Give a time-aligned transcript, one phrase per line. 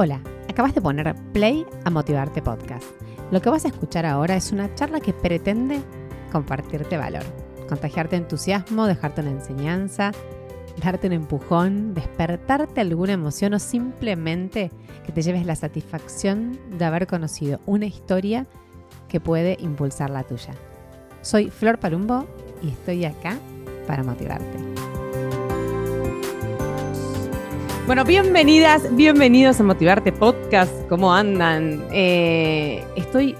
[0.00, 2.84] Hola, acabas de poner play a Motivarte Podcast.
[3.32, 5.80] Lo que vas a escuchar ahora es una charla que pretende
[6.30, 7.24] compartirte valor,
[7.68, 10.12] contagiarte entusiasmo, dejarte una enseñanza,
[10.80, 14.70] darte un empujón, despertarte alguna emoción o simplemente
[15.04, 18.46] que te lleves la satisfacción de haber conocido una historia
[19.08, 20.54] que puede impulsar la tuya.
[21.22, 22.24] Soy Flor Palumbo
[22.62, 23.36] y estoy acá
[23.88, 24.67] para motivarte.
[27.88, 30.86] Bueno, bienvenidas, bienvenidos a Motivarte Podcast.
[30.90, 31.86] ¿Cómo andan?
[31.90, 33.34] Eh, estoy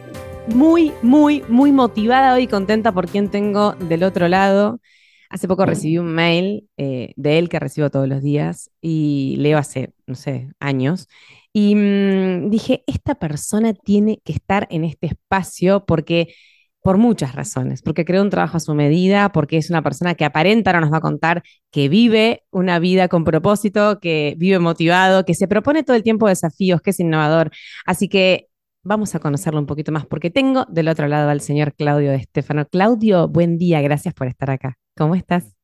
[0.46, 4.80] muy, muy, muy motivada hoy y contenta por quien tengo del otro lado.
[5.28, 9.58] Hace poco recibí un mail eh, de él que recibo todos los días y leo
[9.58, 11.08] hace, no sé, años.
[11.52, 16.34] Y mm, dije, esta persona tiene que estar en este espacio porque
[16.88, 20.24] por muchas razones, porque creó un trabajo a su medida, porque es una persona que
[20.24, 25.26] aparenta, ahora nos va a contar, que vive una vida con propósito, que vive motivado,
[25.26, 27.50] que se propone todo el tiempo desafíos, que es innovador.
[27.84, 28.48] Así que
[28.82, 32.16] vamos a conocerlo un poquito más, porque tengo del otro lado al señor Claudio de
[32.16, 32.64] Estefano.
[32.64, 34.78] Claudio, buen día, gracias por estar acá.
[34.96, 35.54] ¿Cómo estás?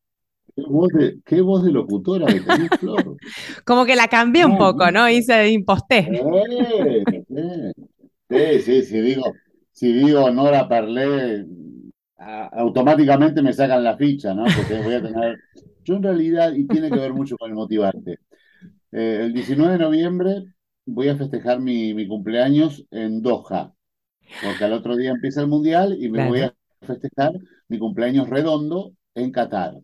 [1.25, 3.17] ¿Qué voz de, locutora que tenés, Flor?
[3.65, 5.09] Como que la cambié un poco, ¿no?
[5.09, 6.07] Hice imposté.
[8.29, 9.25] Sí, sí, sí, digo,
[9.75, 11.45] si digo Nora Parlé,
[12.17, 14.45] automáticamente me sacan la ficha, ¿no?
[14.45, 15.41] Porque voy a tener.
[15.85, 18.21] Yo en realidad, y tiene que ver mucho con el motivarte.
[18.93, 20.45] Eh, el 19 de noviembre
[20.87, 23.75] voy a festejar mi, cumpleaños en Doha,
[24.45, 27.33] porque al otro día empieza el mundial y me voy a festejar
[27.67, 29.75] mi cumpleaños redondo en Qatar.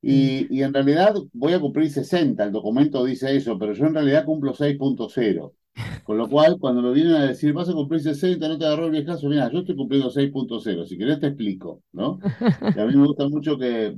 [0.00, 3.94] Y, y, en realidad voy a cumplir 60, el documento dice eso, pero yo en
[3.94, 5.52] realidad cumplo 6.0.
[6.02, 8.86] Con lo cual, cuando me vienen a decir, vas a cumplir 60, no te agarró
[8.86, 12.24] el viejazo, mira, yo estoy cumpliendo 6.0, si querés te explico, ¿no?
[12.74, 13.96] Y a mí me gusta mucho que eh,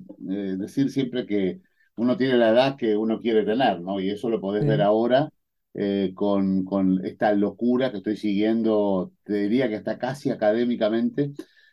[0.59, 1.61] decir siempre que
[1.97, 3.99] uno tiene la edad que uno quiere tener, ¿no?
[4.01, 5.29] Y eso lo podés ver ahora
[5.75, 11.33] eh, con, con esta locura que estoy siguiendo, te diría que está casi académicamente,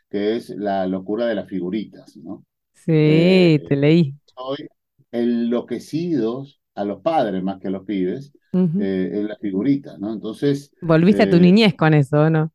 [0.10, 2.44] que es la locura de las figuritas, ¿no?
[2.74, 4.16] Sí, eh, te leí.
[4.36, 4.68] Soy
[5.12, 10.14] enloquecidos a los padres más que a los pibes eh, en las figuritas, ¿no?
[10.14, 10.72] Entonces...
[10.82, 12.52] Volviste a tu eh, niñez con eso, ¿no?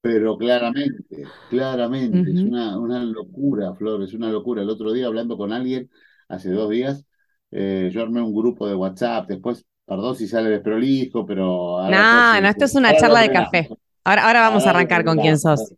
[0.00, 4.62] Pero claramente, claramente, es una, una locura, Flor, es una locura.
[4.62, 5.90] El otro día hablando con alguien,
[6.28, 7.04] hace dos días,
[7.50, 11.78] eh, yo armé un grupo de WhatsApp, después, perdón si sale desprolijo, pero...
[11.90, 13.68] No, no, esto es una charla de café.
[14.04, 15.74] Ahora, ahora vamos a arrancar con quién sos.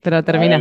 [0.00, 0.58] Pero termina.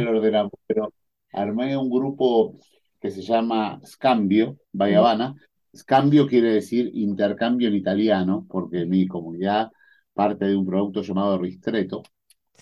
[0.65, 0.91] Pero
[1.31, 2.57] armé un grupo
[2.99, 5.35] que se llama Scambio, Bayabana,
[5.83, 9.71] Cambio quiere decir intercambio en italiano, porque mi comunidad
[10.13, 12.03] parte de un producto llamado Ristretto.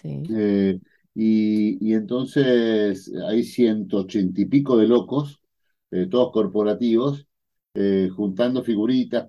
[0.04, 0.80] Eh,
[1.16, 5.40] y, entonces hay 180 y pico de locos,
[5.92, 7.28] eh, todos corporativos,
[7.76, 9.28] eh, juntando figuritas,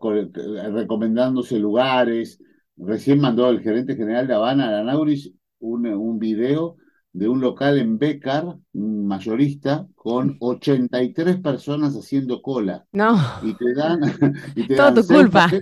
[0.73, 2.41] recomendándose lugares.
[2.77, 6.77] Recién mandó el gerente general de Habana, Anauris, un, un video
[7.15, 12.85] de un local en Becar, un mayorista, con 83 personas haciendo cola.
[12.93, 13.17] No.
[13.43, 14.01] Y te dan.
[14.57, 15.49] Y te Todo tu culpa.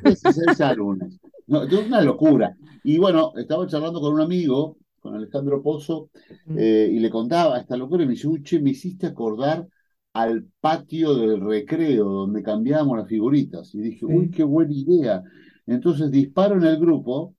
[1.49, 2.57] No, es una locura.
[2.83, 6.09] Y bueno, estaba charlando con un amigo, con Alejandro Pozo,
[6.47, 6.57] mm.
[6.57, 9.69] eh, y le contaba esta locura y me dice, uche, me hiciste acordar
[10.15, 13.75] al patio del recreo donde cambiábamos las figuritas.
[13.75, 15.23] Y dije, uy, qué buena idea.
[15.67, 17.34] Entonces disparo en el grupo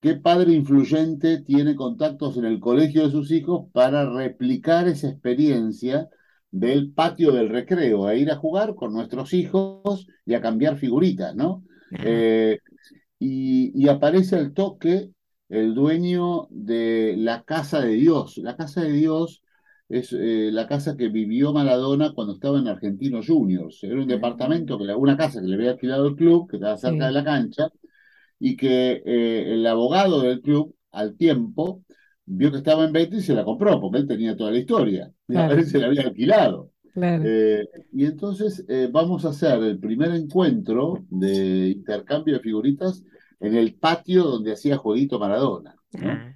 [0.00, 6.08] ¿Qué padre influyente tiene contactos en el colegio de sus hijos para replicar esa experiencia
[6.50, 11.34] del patio del recreo, a ir a jugar con nuestros hijos y a cambiar figuritas,
[11.34, 11.64] ¿no?
[11.90, 12.58] Eh,
[13.18, 15.10] y, aparece al toque
[15.48, 18.38] el dueño de la Casa de Dios.
[18.38, 19.42] La Casa de Dios
[19.88, 23.82] es eh, la casa que vivió Maradona cuando estaba en Argentinos Juniors.
[23.82, 27.06] Era un departamento, que, una casa que le había alquilado el club, que estaba cerca
[27.06, 27.70] de la cancha,
[28.40, 31.82] y que eh, el abogado del club, al tiempo,
[32.24, 35.10] vio que estaba en venta y se la compró, porque él tenía toda la historia.
[35.28, 36.70] Y a ver se la había alquilado.
[37.00, 43.04] Eh, y entonces eh, vamos a hacer el primer encuentro de intercambio de figuritas
[43.40, 45.76] en el patio donde hacía jueguito Maradona.
[46.02, 46.32] Ah.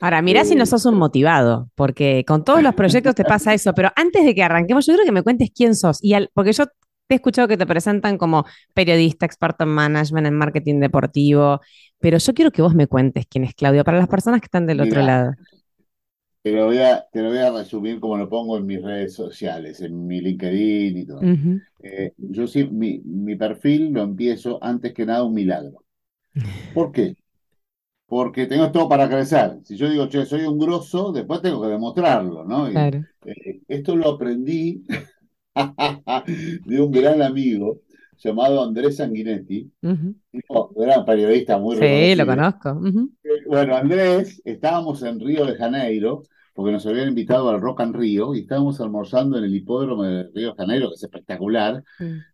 [0.00, 3.74] Ahora, mira si no sos un motivado, porque con todos los proyectos te pasa eso,
[3.74, 6.64] pero antes de que arranquemos, yo creo que me cuentes quién sos, y porque yo
[7.10, 11.60] te he escuchado que te presentan como periodista, experto en management, en marketing deportivo,
[11.98, 14.64] pero yo quiero que vos me cuentes quién es Claudio, para las personas que están
[14.64, 15.32] del otro lado.
[16.44, 19.12] Te lo, voy a, te lo voy a resumir como lo pongo en mis redes
[19.12, 21.20] sociales, en mi LinkedIn y todo.
[21.82, 25.82] Eh, yo sí, mi, mi perfil lo empiezo antes que nada un milagro.
[26.72, 27.16] ¿Por qué?
[28.06, 29.58] Porque tengo todo para crecer.
[29.64, 32.68] Si yo digo, che, soy un grosso, después tengo que demostrarlo, ¿no?
[32.68, 34.84] Eh, esto lo aprendí
[36.66, 37.80] de un gran amigo
[38.18, 39.70] llamado Andrés Sanguinetti,
[40.76, 42.80] era un periodista muy Sí, lo conozco.
[43.22, 46.22] Eh, bueno, Andrés, estábamos en Río de Janeiro,
[46.54, 50.24] porque nos habían invitado al Rock and Río, y estábamos almorzando en el hipódromo de
[50.34, 51.82] Río de Janeiro, que es espectacular,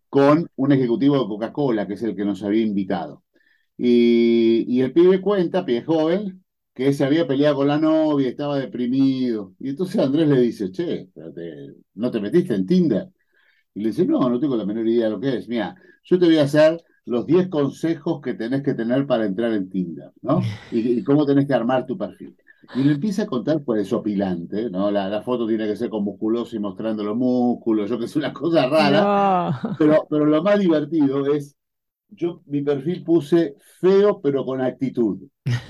[0.09, 3.23] con un ejecutivo de Coca-Cola, que es el que nos había invitado.
[3.79, 6.43] Y, y el pibe cuenta, pibe joven,
[6.75, 9.55] que se había peleado con la novia, estaba deprimido.
[9.59, 11.09] Y entonces Andrés le dice, che,
[11.95, 13.09] ¿no te metiste en Tinder?
[13.77, 15.49] Y le dice, no, no tengo la menor idea de lo que es.
[15.49, 19.53] Mira, yo te voy a hacer los 10 consejos que tenés que tener para entrar
[19.53, 20.41] en Tinder, ¿no?
[20.73, 22.35] Y, cómo tenés que armar tu perfil.
[22.75, 24.91] Y le empieza a contar, pues, opilante, ¿no?
[24.91, 28.33] La, foto tiene que ser con musculoso y mostrando los músculos, yo que es una
[28.33, 29.61] cosa rara.
[29.79, 31.55] Pero, pero lo más divertido es
[32.11, 35.19] yo mi perfil puse feo pero con actitud,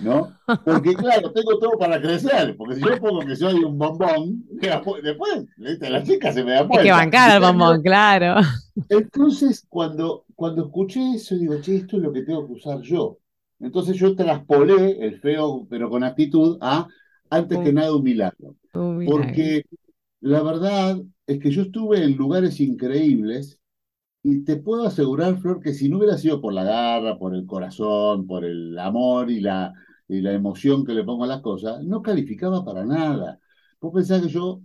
[0.03, 0.33] ¿no?
[0.65, 5.47] Porque claro, tengo todo para crecer, porque si yo pongo que soy un bombón, después
[5.57, 6.81] la chica se me da vuelta.
[6.81, 8.41] Hay que bancar al bombón, claro.
[8.89, 13.19] Entonces, cuando, cuando escuché eso, digo, che, esto es lo que tengo que usar yo.
[13.59, 16.87] Entonces yo traspolé el feo pero con actitud a,
[17.31, 18.55] antes que nada, un milagro.
[18.73, 19.65] Porque
[20.21, 23.59] la verdad es que yo estuve en lugares increíbles
[24.29, 27.47] y te puedo asegurar, Flor, que si no hubiera sido por la garra, por el
[27.47, 29.73] corazón, por el amor y la,
[30.09, 33.39] y la emoción que le pongo a las cosas, no calificaba para nada.
[33.81, 34.63] Vos pensás que yo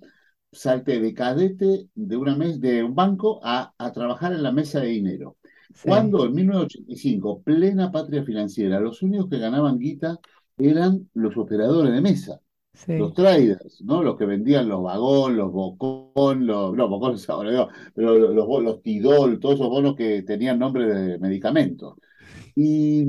[0.52, 4.80] salté de cadete de, una mes, de un banco a, a trabajar en la mesa
[4.80, 5.38] de dinero.
[5.84, 10.20] Cuando en 1985, plena patria financiera, los únicos que ganaban guita
[10.58, 12.42] eran los operadores de mesa.
[12.88, 14.02] Los traders, ¿no?
[14.02, 19.56] Los que vendían los vagón, los bocón, los, no, ahora, pero los, los, tidol, todos
[19.56, 21.96] esos bonos que tenían nombre de medicamentos.
[22.56, 23.06] Y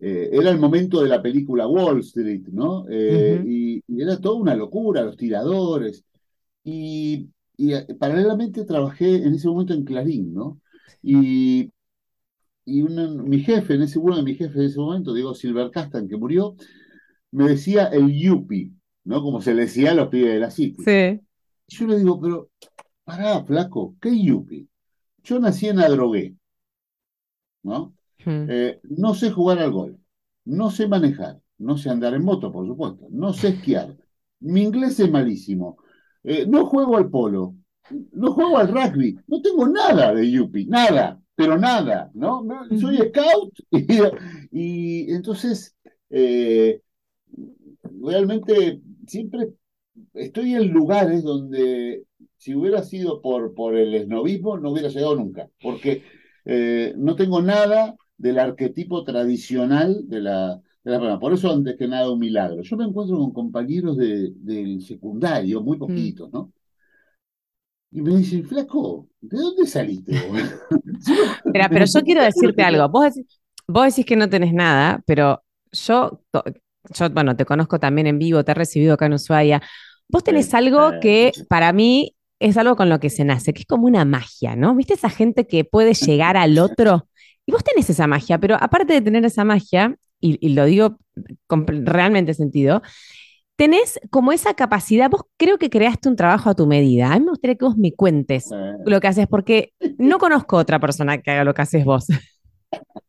[0.00, 2.86] eh, era el momento de la película Wall Street, ¿no?
[2.90, 6.04] Eh, y, era toda una locura, los tiradores.
[6.64, 7.28] Y,
[7.58, 10.60] eh, paralelamente trabajé en ese momento en Clarín, ¿no?
[11.02, 11.70] Y,
[12.64, 16.16] y mi jefe, en ese, uno de mis jefes en ese momento, Diego Silvercastan, que
[16.16, 16.56] murió,
[17.30, 18.72] me decía el yuppie,
[19.04, 19.22] ¿no?
[19.22, 20.82] Como se le decía a los pibes de la City.
[20.84, 21.20] Sí.
[21.68, 22.50] Yo le digo, pero,
[23.04, 24.68] pará, flaco, ¿qué yupi?
[25.22, 26.34] Yo nací en Adrogué,
[27.62, 27.94] ¿no?
[28.24, 28.46] Hmm.
[28.48, 29.98] Eh, no sé jugar al golf,
[30.44, 33.96] no sé manejar, no sé andar en moto, por supuesto, no sé esquiar,
[34.40, 35.78] mi inglés es malísimo,
[36.22, 37.54] eh, no juego al polo,
[38.12, 42.46] no juego al rugby, no tengo nada de yupi, nada, pero nada, ¿no?
[42.80, 43.54] Soy scout
[44.50, 45.74] y, entonces
[46.10, 46.80] eh,
[48.02, 49.50] realmente siempre
[50.14, 52.04] estoy en lugares donde
[52.36, 56.02] si hubiera sido por, por el esnovismo no hubiera llegado nunca, porque
[56.44, 62.10] eh, no tengo nada del arquetipo tradicional de la, de Por eso, antes que nada,
[62.10, 62.62] un milagro.
[62.62, 66.52] Yo me encuentro con compañeros de, del secundario, muy poquitos, ¿no?
[67.90, 70.12] Y me dicen, flaco, ¿de dónde saliste?
[71.44, 72.88] Espera, pero yo quiero decirte algo.
[72.88, 73.14] Vos
[73.66, 75.42] vos decís que no tenés nada, pero
[75.72, 76.20] yo
[76.92, 79.62] yo, bueno, te conozco también en vivo, te he recibido acá en Ushuaia.
[80.08, 83.66] Vos tenés algo que para mí es algo con lo que se nace, que es
[83.66, 84.74] como una magia, ¿no?
[84.74, 87.08] ¿Viste esa gente que puede llegar al otro?
[87.46, 90.98] Y vos tenés esa magia, pero aparte de tener esa magia, y, lo digo
[91.46, 92.82] con realmente sentido,
[93.56, 97.12] tenés como esa capacidad, vos creo que creaste un trabajo a tu medida.
[97.12, 98.50] A mí me gustaría que vos me cuentes
[98.84, 102.06] lo que haces, porque no conozco otra persona que haga lo que haces vos.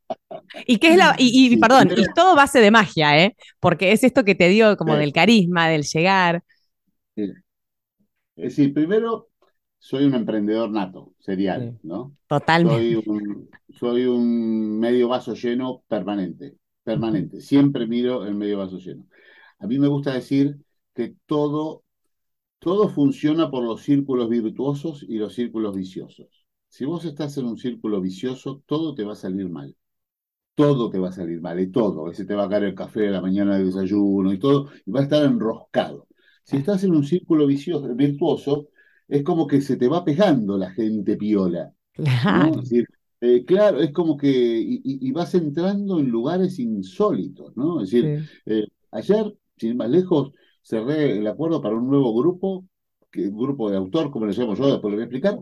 [0.66, 3.36] Y qué es la, y, perdón, y todo base de magia, ¿eh?
[3.59, 6.44] Porque es esto que te dio como del carisma, del llegar.
[7.16, 7.33] Es
[8.35, 9.30] decir, primero,
[9.80, 12.16] soy un emprendedor nato, serial, ¿no?
[12.28, 13.04] Totalmente.
[13.69, 17.42] Soy un, medio vaso lleno permanente, permanente.
[17.42, 19.06] Siempre miro el medio vaso lleno.
[19.59, 20.57] A mí me gusta decir
[20.94, 21.83] que todo,
[22.59, 26.45] todo funciona por los círculos virtuosos y los círculos viciosos.
[26.68, 29.76] Si vos estás en un círculo vicioso, todo te va a salir mal
[30.56, 32.06] todo te va a salir mal, y todo.
[32.06, 34.69] A veces te va a caer el café de la mañana de desayuno y todo,
[34.85, 36.07] y va a estar enroscado.
[36.44, 38.69] Si estás en un círculo vicioso, virtuoso,
[39.07, 41.74] es como que se te va pegando la gente piola.
[41.94, 42.52] Claro.
[42.52, 42.88] Es decir,
[43.21, 47.81] eh, claro, es como que y, vas entrando en lugares insólitos, ¿no?
[47.81, 50.31] Es decir, eh, ayer, sin más lejos,
[50.62, 52.66] cerré el acuerdo para un nuevo grupo,
[53.12, 55.40] que un grupo de autor, como le llamo yo, después lo voy a explicar,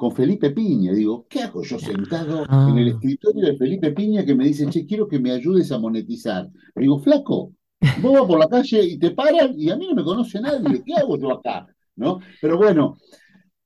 [0.00, 0.92] con Felipe Piña.
[0.92, 2.90] Digo, ¿qué hago yo sentado en el ah.
[2.92, 6.48] escritorio de Felipe Piña que me dice, che, quiero que me ayudes a monetizar?
[6.74, 7.52] digo, flaco,
[8.00, 10.82] vos vas por la calle y te paran y a mí no me conoce nadie,
[10.82, 11.66] ¿qué hago yo acá?
[11.96, 12.18] ¿No?
[12.40, 12.96] Pero bueno,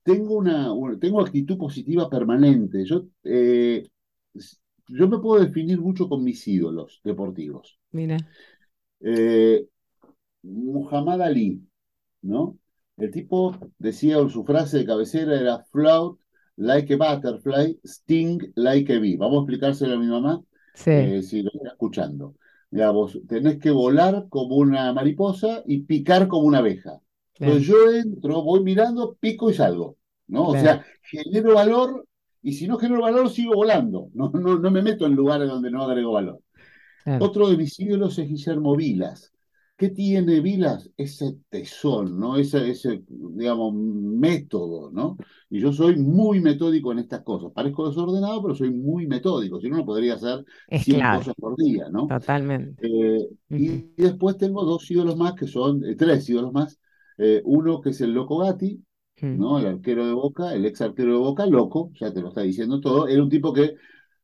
[0.03, 2.83] tengo una, tengo actitud positiva permanente.
[2.83, 3.87] Yo, eh,
[4.89, 7.79] yo me puedo definir mucho con mis ídolos deportivos.
[7.91, 8.17] Mira.
[8.99, 9.65] Eh,
[10.43, 11.61] Muhammad Ali,
[12.23, 12.57] ¿no?
[12.97, 16.19] El tipo decía, su frase de cabecera era flout
[16.57, 19.17] like a butterfly, sting like a bee.
[19.17, 20.41] Vamos a explicárselo a mi mamá
[20.73, 22.35] Sí, eh, si lo está escuchando.
[22.69, 26.99] Digamos, tenés que volar como una mariposa y picar como una abeja.
[27.33, 29.97] claro, Entonces yo entro, voy mirando, pico y salgo,
[30.27, 30.49] ¿no?
[30.49, 32.07] O sea, genero valor
[32.41, 34.09] y si no genero valor sigo volando.
[34.13, 36.41] No, no, no me meto en lugares donde no agrego valor.
[37.03, 37.27] claro.
[37.27, 39.33] Otro de mis ídolos es Guillermo Vilas.
[39.77, 40.89] ¿Qué tiene Vilas?
[40.95, 42.37] Ese tesón, ¿no?
[42.37, 45.17] Ese, ese, digamos, método, ¿no?
[45.49, 47.51] Y yo soy muy metódico en estas cosas.
[47.51, 49.59] Parezco desordenado, pero soy muy metódico.
[49.59, 52.07] Si no, no podría hacer Es 100 clave, cosas por día, ¿no?
[52.07, 52.83] totalmente.
[52.87, 53.67] Eh, y
[53.97, 56.79] después tengo dos ídolos más, que son, eh, tres ídolos más.
[57.17, 58.81] Eh, uno que es el Loco Gatti,
[59.21, 59.59] ¿no?
[59.59, 62.79] El arquero de Boca, el ex arquero de Boca, loco, ya te lo está diciendo
[62.79, 63.07] todo.
[63.07, 63.75] Era un tipo que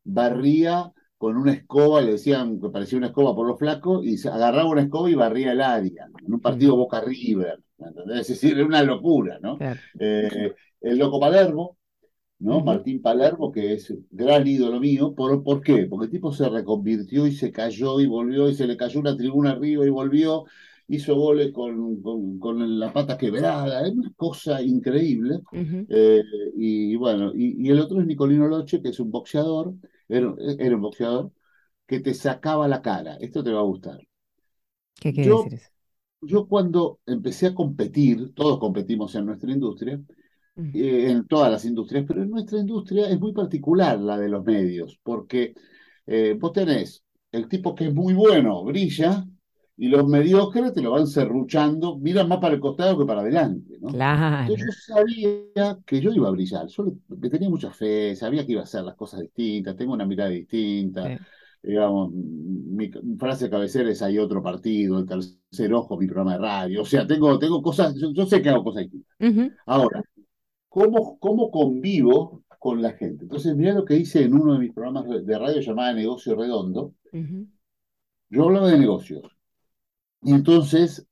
[0.03, 0.91] barría
[1.21, 4.71] con una escoba, le decían que parecía una escoba por lo flaco, y se agarraba
[4.71, 8.21] una escoba y barría el área, en un partido Boca River, ¿me entendés?
[8.21, 9.59] Es decir, era una locura, ¿no?
[9.59, 9.79] Claro.
[9.99, 10.51] Eh,
[10.81, 11.77] el Loco Palermo,
[12.39, 12.61] ¿no?
[12.61, 15.13] Martín Palermo, que es gran ídolo mío.
[15.13, 15.85] ¿Por, por qué?
[15.85, 19.15] Porque el tipo se reconvirtió y se cayó y volvió y se le cayó una
[19.15, 20.45] tribuna arriba y volvió.
[20.87, 25.41] Hizo goles con, con, con la pata quebrada, es una cosa increíble.
[25.87, 26.23] Eh,
[26.57, 29.75] y bueno, y, y el otro es Nicolino Loche, que es un boxeador,
[30.11, 31.31] era, era un boxeador,
[31.87, 33.17] que te sacaba la cara.
[33.17, 33.99] Esto te va a gustar.
[34.99, 35.69] ¿Qué quiere Yo, decir eso?
[36.21, 40.01] yo cuando empecé a competir, todos competimos en nuestra industria,
[40.73, 44.45] eh, en todas las industrias, pero en nuestra industria es muy particular la de los
[44.45, 45.55] medios, porque
[46.07, 49.25] eh, vos tenés el tipo que es muy bueno, brilla,
[49.81, 53.79] y los mediocres te lo van serruchando, miran más para el costado que para adelante,
[53.81, 53.87] ¿no?
[53.87, 56.85] Claro, Entonces yo sabía que yo iba a brillar, yo
[57.19, 60.29] le, tenía mucha fe, sabía que iba a hacer las cosas distintas, tengo una mirada
[60.29, 61.23] distinta, sí.
[61.63, 66.37] digamos, mi, frase de cabecera es hay otro partido, el tercer ojo, mi programa de
[66.37, 69.57] radio, o sea, tengo, tengo cosas, yo, yo sé que hago cosas distintas.
[69.65, 70.03] Ahora,
[70.69, 73.23] ¿Cómo, cómo convivo con la gente?
[73.23, 76.93] Entonces, mira lo que hice en uno de mis programas de radio llamado Negocio Redondo.
[78.29, 79.23] Yo hablaba de negocios.
[80.23, 81.05] Y entonces,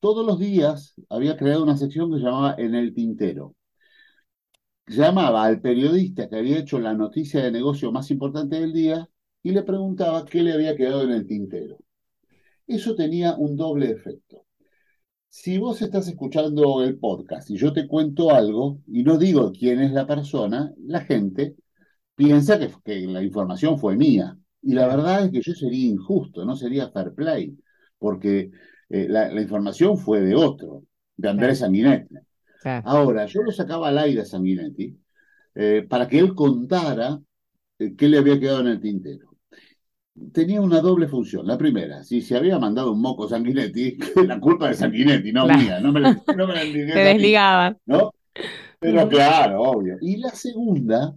[0.00, 3.54] todos los días había creado una sección que se llamaba En el Tintero.
[4.86, 9.08] Llamaba al periodista que había hecho la noticia de negocio más importante del día
[9.42, 11.78] y le preguntaba qué le había quedado en el tintero.
[12.66, 14.46] Eso tenía un doble efecto.
[15.28, 19.80] Si vos estás escuchando el podcast y yo te cuento algo y no digo quién
[19.80, 21.56] es la persona, la gente
[22.14, 24.38] piensa que, que la información fue mía.
[24.62, 27.56] Y la verdad es que yo sería injusto, no sería fair play,
[28.02, 28.50] porque
[28.90, 30.84] eh, la, la información fue de otro,
[31.16, 32.16] de claro, Andrés Sanguinetti.
[32.60, 32.88] claro.
[32.88, 34.98] Ahora, yo lo sacaba al aire a Sanguinetti
[35.54, 37.20] eh, para que él contara
[37.78, 39.32] eh, qué le había quedado en el tintero
[40.32, 41.46] tenía una doble función.
[41.46, 45.62] La primera, si se había mandado un moco Sanguinetti, la culpa de Sanguinetti, no Claro.
[45.62, 46.62] mía, no me la, no me la
[46.94, 47.78] Te desligaban.
[47.86, 48.14] ¿no?
[48.78, 49.96] Pero claro, obvio.
[50.00, 51.14] Y la segunda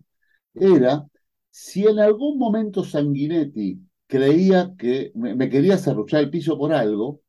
[0.54, 1.06] era,
[1.50, 7.21] si en algún momento Sanguinetti creía que me, me quería cerruchar el piso por algo,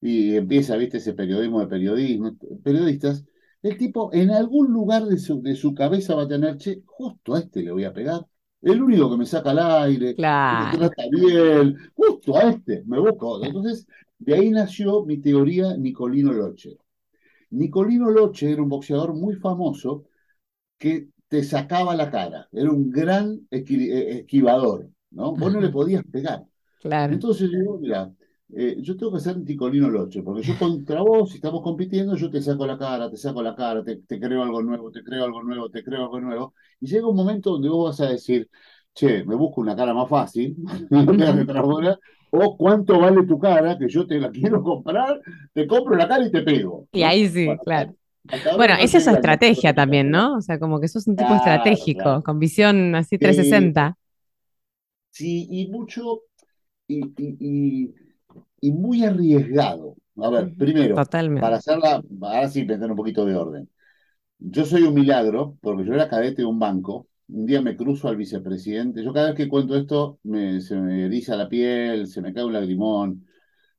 [0.00, 3.24] y empieza, viste, ese periodismo de periodismo, periodistas,
[3.62, 7.34] el tipo en algún lugar de su, de su cabeza va a tener, che, justo
[7.34, 8.26] a este le voy a pegar.
[8.62, 10.68] El único que me saca al aire, que me Claro.
[10.68, 13.44] trata bien, justo a este, me busco.
[13.44, 13.86] Entonces,
[14.18, 16.78] de ahí nació mi teoría Nicolino Loche.
[17.50, 20.04] Nicolino Loche era un boxeador muy famoso
[20.78, 23.64] que te sacaba la cara, era un gran eh,
[24.20, 25.36] esquivador, ¿no?
[25.36, 26.44] Vos no le podías pegar.
[26.78, 27.14] Claro.
[27.14, 28.12] Entonces yo digo, mira,
[28.54, 32.30] eh, yo tengo que ser Nicolino Loche, porque yo contra vos, si estamos compitiendo, yo
[32.30, 35.24] te saco la cara, te saco la cara, te, te creo algo nuevo, te creo
[35.24, 36.54] algo nuevo, te creo algo nuevo.
[36.80, 38.48] Y llega un momento donde vos vas a decir,
[38.94, 40.56] che, me busco una cara más fácil,
[42.30, 45.20] o cuánto vale tu cara, que yo te la quiero comprar,
[45.52, 47.94] te compro la cara y te pego, Y ahí sí, Bueno, claro.
[48.56, 50.36] Bueno, no esa es su estrategia también, ¿no?
[50.36, 52.24] O sea, como que sos un tipo Claro, estratégico, claro.
[52.24, 53.82] con visión así Sí, 360.
[53.82, 53.96] sí,
[55.24, 56.22] y mucho,
[56.88, 57.36] y, y,
[57.88, 57.94] y,
[58.60, 59.96] y muy arriesgado.
[60.18, 61.58] A ver, primero, para Totalmente.
[61.58, 63.70] hacerla, ahora sí, meter un poquito de orden.
[64.38, 67.08] Yo soy un milagro, porque yo era cadete de un banco.
[67.28, 69.02] Un día me cruzo al vicepresidente.
[69.04, 72.44] Yo cada vez que cuento esto, me, se me eriza la piel, se me cae
[72.44, 73.26] un lagrimón,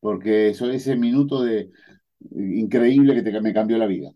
[0.01, 1.71] porque eso, ese minuto de
[2.31, 4.11] increíble que te, me cambió la vida.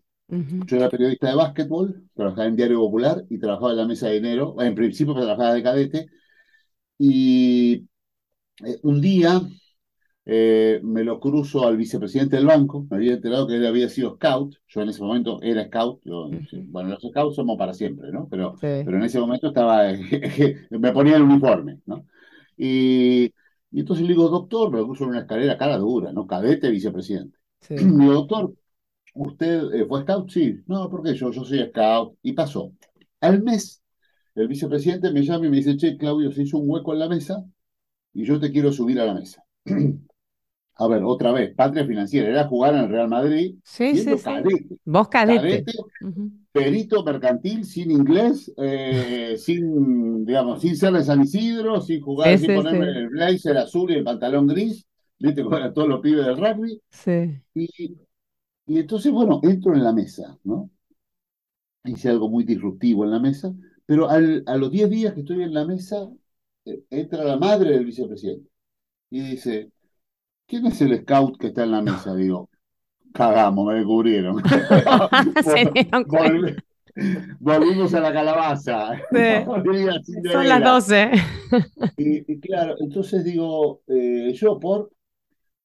[0.66, 4.18] Yo era periodista de básquetbol, trabajaba en Diario Popular y trabajaba en la mesa de
[4.18, 4.56] enero.
[4.60, 6.06] En principio trabajaba de cadete.
[7.04, 7.88] Y
[8.64, 9.40] eh, un día
[10.24, 14.16] eh, me lo cruzo al vicepresidente del banco, me había enterado que él había sido
[14.16, 16.30] scout, yo en ese momento era scout, yo,
[16.68, 18.28] bueno, los scouts somos para siempre, ¿no?
[18.30, 19.92] Pero, Sí, pero en ese momento estaba,
[20.70, 22.06] me ponía el uniforme, ¿no?
[22.56, 23.26] Y,
[23.72, 26.26] y entonces le digo, doctor, me lo cruzo en una escalera cara dura, ¿no?
[26.26, 27.38] Cadete, vicepresidente.
[27.60, 27.74] sí.
[27.76, 28.54] Le digo, doctor,
[29.14, 30.30] ¿usted eh, fue scout?
[30.30, 30.60] Sí.
[30.66, 32.16] No, porque yo, yo soy scout.
[32.22, 32.72] Y pasó.
[33.20, 33.81] Al mes,
[34.34, 37.08] el vicepresidente me llama y me dice, che, Claudio, se hizo un hueco en la
[37.08, 37.44] mesa
[38.14, 39.44] y yo te quiero subir a la mesa.
[40.76, 44.66] a ver, otra vez, patria financiera, era jugar en el Real Madrid, sí, sí, cadete.
[44.84, 45.64] Vos cadete.
[46.50, 52.54] Perito mercantil, sin inglés, eh, sin, digamos, sin ser de San Isidro, sin jugar, sin
[52.54, 54.86] ponerme el blazer azul y el pantalón gris,
[55.18, 56.80] viste, como eran todos los pibes del rugby.
[56.90, 57.40] Sí.
[57.54, 57.96] Y,
[58.66, 60.70] y entonces, bueno, entro en la mesa, ¿no?
[61.84, 63.52] Hice algo muy disruptivo en la mesa,
[63.92, 66.08] pero al, a los 10 días que estoy en la mesa,
[66.64, 68.48] eh, entra la madre del vicepresidente
[69.10, 69.70] y dice,
[70.46, 72.14] ¿quién es el scout que está en la mesa?
[72.14, 72.48] Digo,
[73.12, 74.42] cagamos, me descubrieron.
[77.38, 78.92] volvimos a la calabaza.
[80.32, 81.10] Son las 12.
[81.98, 84.90] y, claro, entonces digo, eh, yo por,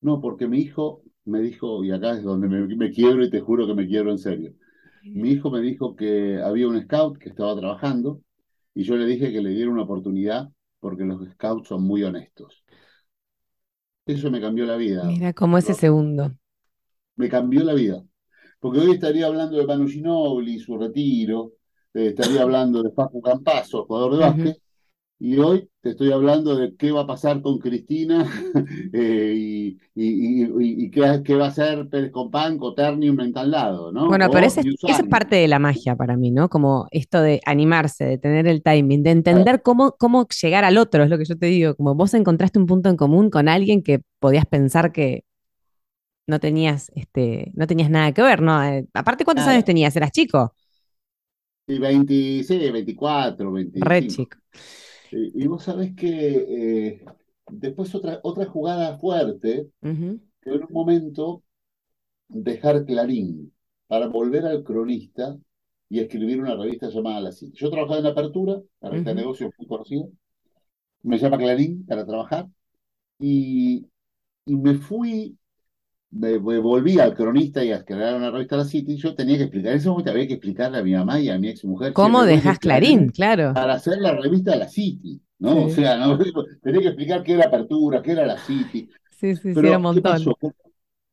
[0.01, 3.39] no, porque mi hijo me dijo, y acá es donde me, me, quiebro y te
[3.39, 4.51] juro que me quiebro en serio.
[5.13, 8.21] Mi hijo me dijo que había un scout que estaba trabajando
[8.73, 10.49] y yo le dije que le diera una oportunidad
[10.79, 12.63] porque los scouts son muy honestos.
[14.05, 15.03] Eso me cambió la vida.
[15.03, 16.33] Mira cómo ese segundo.
[17.15, 18.03] Me cambió la vida.
[18.59, 21.53] Porque hoy estaría hablando de Manu Ginobili, su retiro,
[21.93, 24.61] eh, estaría hablando de Paco Campazo, jugador de básquet,
[25.19, 28.29] y hoy te estoy hablando de qué va a pasar con Cristina
[28.93, 34.07] eh, y, y, qué, va a hacer Pérez Compán, Coternium en tal lado, ¿no?
[34.07, 36.49] Bueno, pero esa es parte de la magia para mí, ¿no?
[36.49, 41.03] Como esto de animarse, de tener el timing, de entender cómo, cómo llegar al otro,
[41.03, 41.75] es lo que yo te digo.
[41.75, 45.23] Como vos encontraste un punto en común con alguien que podías pensar que
[46.27, 48.63] no tenías, este, no tenías nada que ver, ¿no?
[48.63, 49.95] Eh, aparte, ¿cuántos años tenías?
[49.95, 50.53] ¿Eras chico?
[51.67, 53.89] Sí, 26, 24, 25.
[53.89, 54.37] Re chico.
[55.11, 57.05] Y, vos sabés que eh,
[57.49, 61.43] después otra, otra jugada fuerte, que en un momento
[62.27, 63.53] dejar Clarín
[63.87, 65.37] para volver al cronista
[65.89, 67.53] y escribir una revista llamada La City.
[67.55, 70.05] Yo trabajaba en Apertura, la revista de negocios muy conocida.
[71.03, 72.47] Me llama Clarín para trabajar
[73.19, 73.87] y,
[74.45, 75.37] y me fui
[76.17, 79.71] me, volví al cronista y a crear una revista La City, yo tenía que explicar,
[79.71, 81.93] en ese momento había que explicarle a mi mamá y a mi ex mujer.
[81.93, 83.09] ¿Cómo dejas Clarín?
[83.09, 83.53] Claro.
[83.53, 85.65] Para hacer la revista La City, ¿no?
[85.65, 86.17] O sea, ¿no?
[86.61, 88.89] tenía que explicar qué era Apertura, qué era La City.
[89.11, 90.21] Sí, sí, sí, era un montón.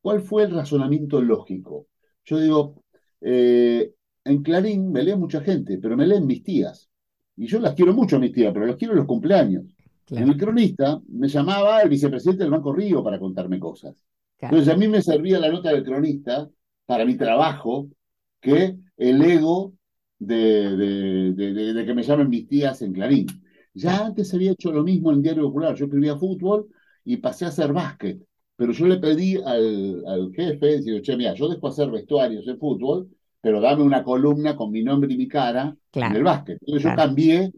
[0.01, 1.87] ¿Cuál fue el razonamiento lógico?
[2.25, 2.83] Yo digo,
[3.21, 3.93] eh,
[4.25, 6.91] en Clarín me lee mucha gente, pero me leen mis tías.
[7.37, 9.65] Y yo las quiero mucho a mis tías, pero las quiero en los cumpleaños.
[10.11, 14.05] En el cronista me llamaba el vicepresidente del Banco Río para contarme cosas.
[14.45, 16.49] Entonces a mí me servía la nota del cronista
[16.87, 17.89] para mi trabajo
[18.41, 19.73] que el ego
[20.19, 21.35] de,
[21.87, 23.27] que me llamen mis tías en Clarín.
[23.73, 25.75] Ya antes había hecho lo mismo en Diario Popular.
[25.75, 26.69] Yo escribía fútbol
[27.05, 28.21] y pasé a hacer básquet.
[28.57, 32.59] Pero yo le pedí al, al jefe, digo, che, mira, yo dejo hacer vestuarios en
[32.59, 33.09] fútbol,
[33.41, 36.59] pero dame una columna con mi nombre y mi cara en el básquet.
[36.61, 37.53] Entonces yo cambié,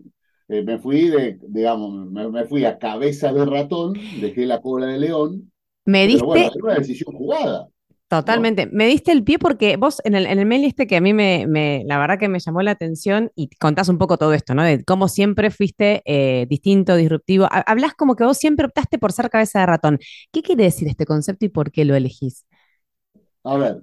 [0.48, 4.98] eh, me fui de, digamos, me, fui a cabeza de ratón, dejé la cola de
[4.98, 5.52] león
[5.86, 6.50] me diste.
[6.62, 7.68] una decisión jugada.
[8.08, 8.68] Totalmente.
[8.70, 11.12] Me diste el pie porque vos en el, en el mail este que a mí
[11.12, 14.54] me, me, la verdad que me llamó la atención y contás un poco todo esto,
[14.54, 14.62] ¿no?
[14.62, 17.48] De cómo siempre fuiste eh, distinto, disruptivo.
[17.50, 19.98] Hablas como que vos siempre optaste por ser cabeza de ratón.
[20.30, 22.46] ¿Qué quiere decir este concepto y por qué lo elegís?
[23.42, 23.82] A ver,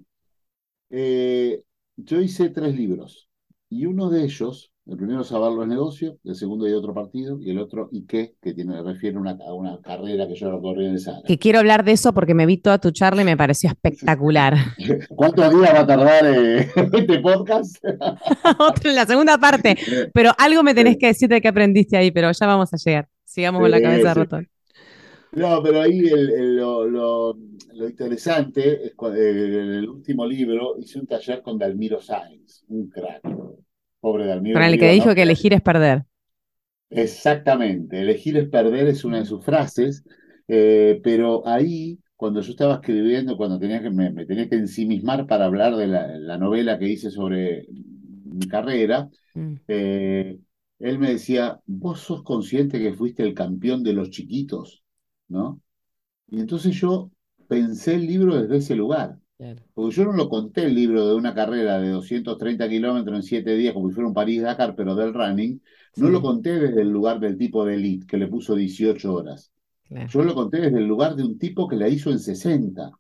[0.89, 1.61] eh,
[1.97, 3.29] yo hice tres libros
[3.69, 7.39] y uno de ellos el primero es Saber los negocios, el segundo hay otro partido,
[7.39, 10.95] y el otro Ike, que tiene, refiere una, a una carrera que yo recorrí en
[10.95, 11.21] esa.
[11.25, 14.55] Que quiero hablar de eso porque me vi toda tu charla y me pareció espectacular.
[15.15, 17.77] ¿Cuántos días va a tardar eh, este podcast?
[18.59, 19.77] Otro en la segunda parte.
[20.13, 23.07] Pero algo me tenés que decir de qué aprendiste ahí, pero ya vamos a llegar.
[23.23, 24.49] Sigamos con la cabeza de ratón.
[25.31, 27.35] No, pero ahí lo, lo,
[27.87, 33.23] interesante es que en el último libro hice un taller con Dalmiro Sainz, un crack
[34.03, 36.03] Pobre Para el que dijo que elegir es perder.
[36.89, 40.03] Exactamente, elegir es perder es una de sus frases,
[40.49, 45.45] eh, pero ahí, cuando yo estaba escribiendo, cuando tenía que, me, tenía que ensimismar para
[45.45, 47.65] hablar de la, novela que hice sobre
[48.25, 49.53] mi carrera, mm.
[49.69, 50.37] eh,
[50.79, 54.83] él me decía, vos sos consciente que fuiste el campeón de los chiquitos,
[55.29, 55.61] ¿no?
[56.27, 57.09] Y entonces yo
[57.47, 59.17] pensé el libro desde ese lugar.
[59.73, 63.56] Porque yo no lo conté el libro de una carrera de 230 kilómetros en 7
[63.56, 65.62] días, como si fuera un París-Dakar, pero del running.
[65.97, 69.51] No lo conté desde el lugar del tipo de elite, que le puso 18 horas.
[70.10, 72.91] Yo lo conté desde el lugar de un tipo que la hizo en 60.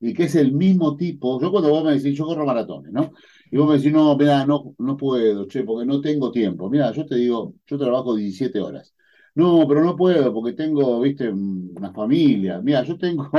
[0.00, 1.40] Y que es el mismo tipo.
[1.40, 3.12] Yo cuando vos me decís, yo corro maratones, ¿no?
[3.50, 6.68] Y vos me decís, no, mira, no, no puedo, che, porque no tengo tiempo.
[6.68, 8.94] Mira, yo te digo, yo trabajo 17 horas.
[9.34, 12.60] No, pero no puedo porque tengo, viste, una familia.
[12.60, 13.30] Mira, yo tengo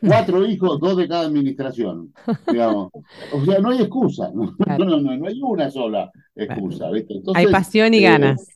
[0.06, 2.12] Cuatro hijos, dos de cada administración,
[2.50, 2.90] digamos.
[3.32, 7.20] O sea, no hay excusa, no, no, no, no hay una sola excusa, ¿viste?
[7.34, 8.46] hay pasión y eh, ganas.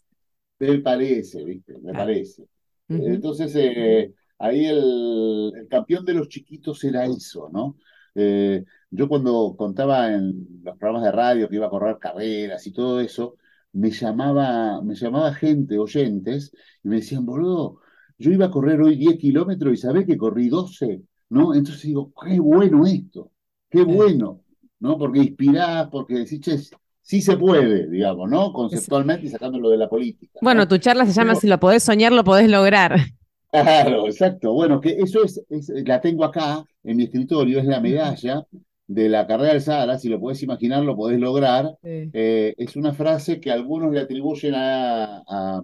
[0.59, 1.75] Me parece, ¿viste?
[1.83, 2.45] Me parece.
[2.89, 7.77] Entonces, eh, ahí el, campeón de los chiquitos era eso, ¿no?
[8.15, 12.73] Eh, yo cuando contaba en los programas de radio que iba a correr carreras y
[12.73, 13.37] todo eso,
[13.73, 16.53] me llamaba, me llamaba gente, oyentes,
[16.83, 17.81] y me decían, boludo,
[18.19, 21.55] yo iba a correr hoy 10 kilómetros y sabés que corrí 12, ¿no?
[21.55, 23.31] Entonces digo, qué bueno esto,
[23.71, 24.41] qué bueno,
[24.81, 24.99] ¿no?
[24.99, 26.59] Porque inspirás, porque decís, che,
[27.01, 28.53] sí se puede, digamos, ¿no?
[28.53, 30.39] Conceptualmente y sacándolo de la política.
[30.43, 32.97] Bueno, tu charla se llama Si lo podés soñar, lo podés lograr.
[33.55, 34.53] Claro, exacto.
[34.53, 35.41] Bueno, que eso es,
[35.87, 38.45] la tengo acá en mi escritorio, es la medalla
[38.89, 41.79] de la carrera del Sahara, si lo podés imaginar, lo podés lograr.
[41.83, 45.63] Eh, es una frase que algunos le atribuyen a,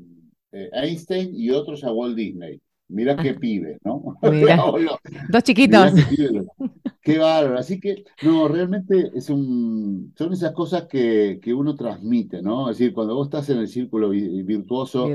[0.52, 2.60] eh, Einstein y otros a Walt Disney.
[2.90, 4.18] Mirá qué pibe, ¿no?
[5.28, 5.92] Dos chiquitos.
[7.02, 7.58] Qué, bárbaro.
[7.58, 12.70] Así que, no, realmente es un, son esas cosas que, que uno transmite, ¿no?
[12.70, 15.08] Es decir, cuando vos estás en el círculo virtuoso,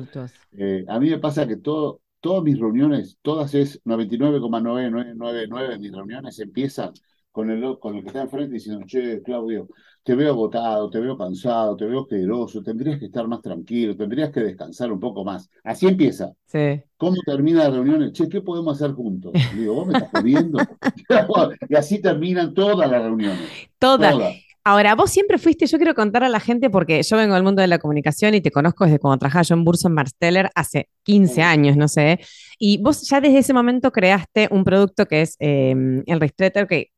[0.58, 5.92] eh, a mí me pasa que todo, todas mis reuniones, todas es 99,999 de mis
[5.92, 6.92] reuniones empiezan
[7.32, 9.68] con el, con el que está enfrente diciendo, che, Claudio,
[10.06, 14.30] te veo agotado, te veo cansado, te veo queroso, tendrías que estar más tranquilo, tendrías
[14.30, 15.50] que descansar un poco más.
[15.64, 16.32] Así empieza.
[16.46, 16.80] Sí.
[16.96, 18.14] ¿Cómo termina la reunión?
[18.14, 19.34] Che, ¿qué podemos hacer juntos?
[19.56, 20.60] digo, vos me estás jodiendo.
[21.70, 23.50] y así terminan todas las reuniones.
[23.80, 24.16] todas.
[24.64, 27.62] Ahora, vos siempre fuiste, yo quiero contar a la gente porque yo vengo del mundo
[27.62, 31.42] de la comunicación y te conozco desde cuando trabajaba yo en Burson Marsteller hace 15
[31.42, 32.20] años, no sé.
[32.60, 36.92] Y vos ya desde ese momento creaste un producto que es em, el Ristretter, que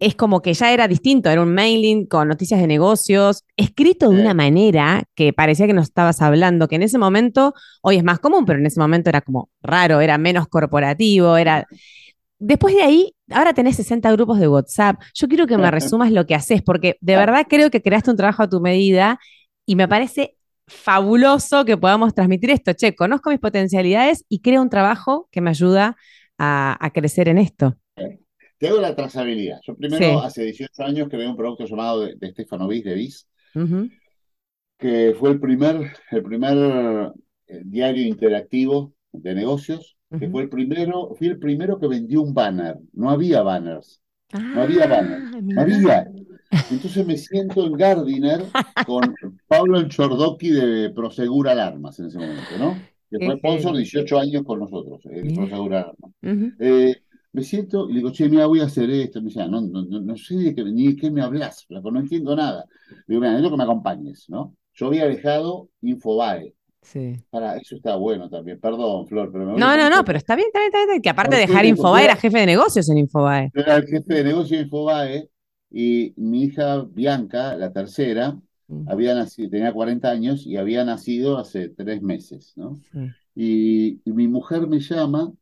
[0.00, 4.20] es como que ya era distinto, era un mailing con noticias de negocios, escrito de
[4.20, 8.18] una manera que parecía que nos estabas hablando, que en ese momento, hoy es más
[8.18, 11.66] común, pero en ese momento era como raro, era menos corporativo, era...
[12.38, 14.98] Después de ahí, ahora tenés 60 grupos de WhatsApp.
[15.12, 18.16] Yo quiero que me resumas lo que haces, porque de verdad creo que creaste un
[18.16, 19.20] trabajo a tu medida
[19.66, 22.72] y me parece fabuloso que podamos transmitir esto.
[22.72, 25.98] Che, conozco mis potencialidades y creo un trabajo que me ayuda
[26.38, 27.76] a, crecer en esto.
[28.60, 29.58] Te hago la trazabilidad.
[29.66, 33.26] Yo primero, hace 18 años, creé un producto llamado de, de Stefano Bis, de Bis,
[34.76, 37.12] que fue el primer, el primer
[37.46, 42.34] eh, diario interactivo de negocios que fue el primero, fui el primero que vendió un
[42.34, 42.76] banner.
[42.92, 44.02] No había banners.
[44.32, 45.42] no había ah, banners.
[45.42, 46.10] No había.
[46.70, 48.42] Entonces me siento en Gardiner
[48.84, 49.14] con
[49.48, 52.76] Pablo Chordoqui de Prosegur Alarmas en ese momento, ¿no?
[53.08, 56.12] Que fue sponsor 18 años con nosotros, eh, Prosegur Alarmas.
[56.58, 56.96] Eh,
[57.32, 59.20] me siento y le digo, che, mira, voy a hacer esto.
[59.20, 62.00] Me dice, ah, no, no, no, sé de qué, ni de qué me hablas, no
[62.00, 62.66] entiendo nada.
[62.90, 64.56] Le digo, mira, necesito que me acompañes, ¿no?
[64.74, 67.14] Yo había dejado Infobae, Sí.
[67.28, 68.58] Para, eso está bueno también.
[68.58, 71.02] Perdón, Flor, pero No, no, no, pero está bien, está bien, está bien.
[71.02, 73.50] Que aparte de dejar Infobae, era jefe de negocios en Infobae.
[73.54, 75.28] Era el jefe de negocios en Infobae
[75.70, 78.36] y mi hija Bianca, la tercera,
[78.68, 78.88] mm.
[78.88, 82.80] había nacido, tenía 40 años y había nacido hace tres meses, ¿no?
[83.34, 85.32] Y, mi mujer me llama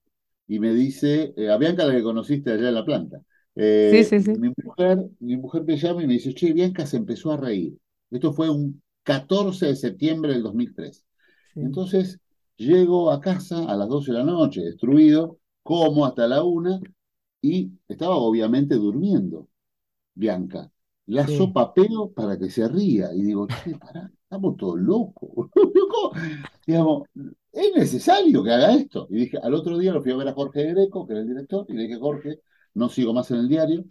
[0.49, 3.21] y me dice, eh, a Bianca la que conociste allá en la planta.
[3.55, 4.33] Eh, sí, sí, sí.
[4.41, 7.79] Mi mujer, mi mujer me llama y me dice, che, Bianca se empezó a reír.
[8.11, 11.05] Esto fue un 14 de septiembre del 2003.
[11.57, 12.21] Entonces
[12.57, 16.81] llego a casa a las 12 de la noche, destruido, como hasta la una
[17.43, 19.49] y estaba obviamente durmiendo,
[20.15, 20.71] Bianca.
[21.09, 23.13] La sopapeo para que se ría.
[23.15, 25.51] Y digo, che, pará, estamos todos locos.
[26.67, 27.09] Digamos,
[27.53, 29.07] es necesario que haga esto.
[29.11, 31.29] Y dije, al otro día lo fui a ver a Jorge Greco, que era el
[31.29, 32.41] director, y le dije, Jorge,
[32.75, 33.85] no sigo más en el diario.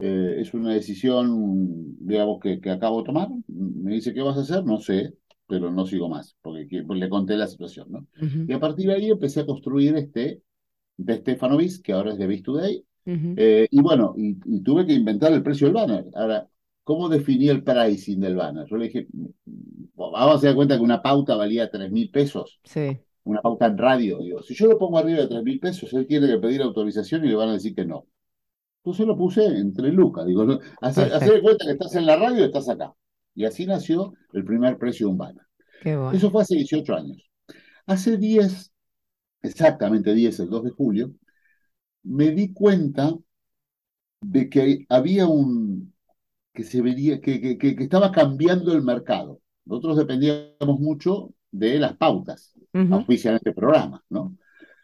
[0.00, 3.28] Eh, es una decisión, digamos, que, que acabo de tomar.
[3.48, 4.64] Me dice, ¿qué vas a hacer?
[4.64, 5.14] No sé
[5.48, 8.06] pero no sigo más, porque le conté la situación, ¿no?
[8.46, 10.42] Y a partir de ahí empecé a construir este
[10.98, 12.84] de Stefano Bis, que ahora es de Bis Today,
[13.36, 16.06] eh, y bueno, y, tuve que inventar el precio del banner.
[16.14, 16.46] Ahora,
[16.84, 18.66] ¿cómo definí el pricing del banner?
[18.66, 19.08] Yo le dije,
[19.94, 22.60] vamos a dar cuenta que una pauta valía 3 mil pesos.
[22.64, 22.98] Sí.
[23.24, 24.18] Una pauta en radio.
[24.18, 27.24] Digo, si yo lo pongo arriba de 3 mil pesos, él tiene que pedir autorización
[27.24, 28.06] y le van a decir que no.
[28.82, 30.26] Entonces lo puse entre lucas.
[30.26, 32.94] Digo, hacer, hacer cuenta que estás en la radio y estás acá.
[33.34, 35.44] Y así nació el primer precio de un banner.
[36.12, 37.30] Eso fue hace 18 años.
[37.86, 38.72] Hace 10,
[39.42, 41.12] exactamente 10, el 2 de julio,
[42.08, 43.14] me di cuenta
[44.20, 45.92] de que había un,
[46.52, 49.40] que se vería, que, que, que, estaba cambiando el mercado.
[49.64, 54.36] Nosotros dependíamos mucho de las pautas, uh este programa, ¿no?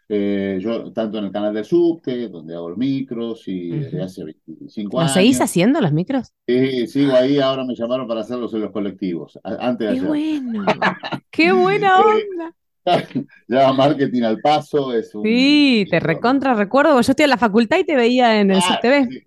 [0.07, 4.23] Eh, yo, tanto en el canal de subte, donde hago los micros, y desde hace
[4.23, 5.11] 25 años.
[5.11, 6.31] ¿Lo seguís haciendo los micros?
[6.47, 10.65] Sí, sigo ahí, ahora me llamaron para hacerlos en los colectivos, antes de ¡Qué bueno!
[11.31, 12.55] ¡Qué buena eh, onda!
[13.47, 15.23] ya marketing al paso es un...
[15.23, 18.79] Sí, te recontra recuerdo, yo estoy en la facultad y te veía en el Ah,
[18.81, 19.07] CTV.
[19.09, 19.23] sí,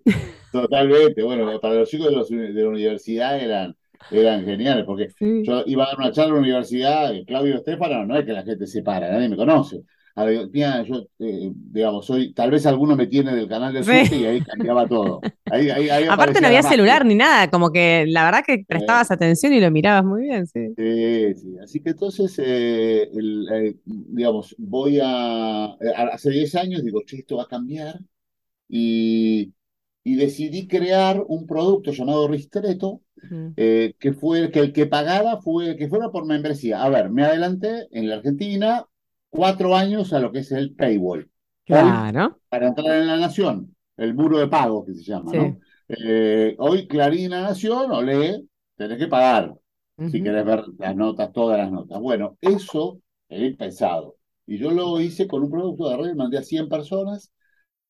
[0.51, 1.23] totalmente.
[1.23, 3.75] Bueno, para los chicos de, los- de la universidad eran,
[4.11, 5.43] eran geniales, porque Sí.
[5.45, 8.43] yo iba a dar una charla en la universidad, Claudio Estefano, no es que la
[8.43, 9.81] gente se para, nadie me conoce.
[10.19, 14.25] A yo, eh, digamos, soy, tal vez alguno me tiene del canal de suerte y
[14.25, 15.21] ahí cambiaba todo.
[15.45, 19.11] Ahí, ahí, ahí Aparte no había celular ni nada, como que la verdad que prestabas
[19.11, 20.73] atención y lo mirabas muy bien, sí.
[20.75, 21.57] Sí, sí.
[21.63, 25.65] Así que entonces, eh, el, eh, digamos, voy a,
[26.11, 27.99] hace 10 años digo, che, esto va a cambiar
[28.67, 29.53] y,
[30.03, 33.47] y decidí crear un producto llamado Ristretto, Mm.
[33.57, 36.81] eh, que fue el que el que pagara fue que fuera por membresía.
[36.81, 38.85] A ver, me adelanté en la Argentina
[39.29, 41.29] cuatro años a lo que es el paywall.
[41.65, 42.39] Claro.
[42.49, 45.37] Para entrar en la Nación, el muro de pago que se llama, Sí.
[45.37, 45.59] ¿no?
[45.89, 49.53] Eh, hoy Clarín La Nación o lee, tenés que pagar
[49.97, 51.99] si querés ver las notas, todas las notas.
[51.99, 54.15] Bueno, eso he pensado.
[54.47, 57.31] Y yo lo hice con un producto de red, mandé a 100 personas.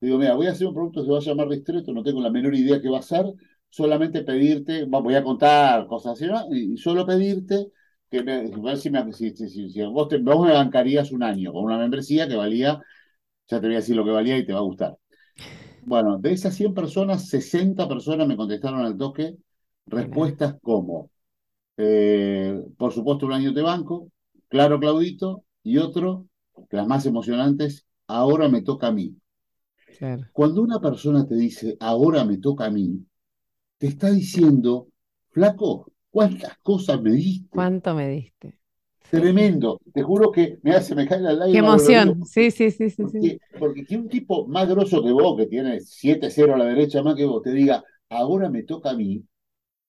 [0.02, 2.22] Digo, mira, voy a hacer un producto que se va a llamar Ristretto, no tengo
[2.22, 3.26] la menor idea qué va a ser,
[3.70, 6.48] solamente pedirte, voy a contar cosas así, ¿no?
[6.56, 7.68] y solo pedirte
[8.10, 11.54] que me, ver si, me- si- si- si- vos, te- vos me bancarías un año
[11.54, 12.82] con una membresía que valía,
[13.48, 14.98] ya te voy a decir lo que valía y te va a gustar.
[15.82, 19.38] Bueno, de esas 100 personas, 60 personas me contestaron al toque
[19.88, 21.10] respuestas como,
[21.78, 24.12] eh, por supuesto, un año de banco,
[24.50, 26.28] claro, Claudito, y otro,
[26.72, 29.18] las más emocionantes, ahora me toca a mí.
[29.98, 30.30] Claro.
[30.32, 33.06] Cuando una persona te dice, ahora me toca a mí,
[33.78, 34.90] te está diciendo,
[35.32, 37.48] flaco, ¿cuántas cosas me diste?
[37.50, 38.58] ¿Cuánto me diste?
[39.10, 39.80] Tremendo.
[39.94, 41.62] Te juro que me hace, me cae la Qué lágrima.
[41.62, 42.26] lo emoción.
[42.26, 43.02] Sí, sí, sí, sí, sí.
[43.06, 47.02] Porque, porque que un tipo más grosso que vos, que tiene 7-0 a la derecha
[47.02, 49.24] más que vos, te diga, ahora me toca a mí,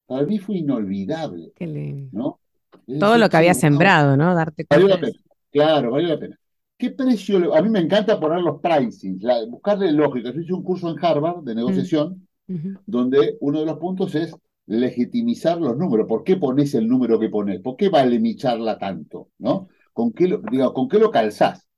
[0.06, 2.10] para mí fue inolvidable, Qué lindo.
[2.12, 2.40] ¿no?
[2.86, 4.34] Es Todo lo que había sembrado, ¿no?
[4.34, 5.24] Darte Valió cuenta la de pena.
[5.50, 6.38] Claro, valió la pena.
[6.78, 7.38] ¿Qué precio?
[7.40, 10.32] le- A mí me encanta poner los pricing, la- buscarle lógica.
[10.32, 12.58] Yo hice un curso en Harvard de negociación eso.
[12.68, 12.78] Ujú.
[12.86, 14.34] donde uno de los puntos es
[14.70, 16.06] legitimizar los números.
[16.08, 17.60] ¿Por qué pones el número que pones?
[17.60, 19.30] ¿Por qué vale mi charla tanto?
[19.38, 19.68] ¿No?
[19.92, 21.68] ¿Con qué lo, digo, ¿con qué lo calzás?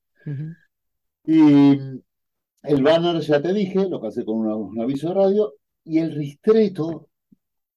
[1.26, 1.78] Y
[2.62, 6.14] el banner ya te dije, lo calcé con una- un aviso de radio, y el
[6.14, 7.09] ristreto,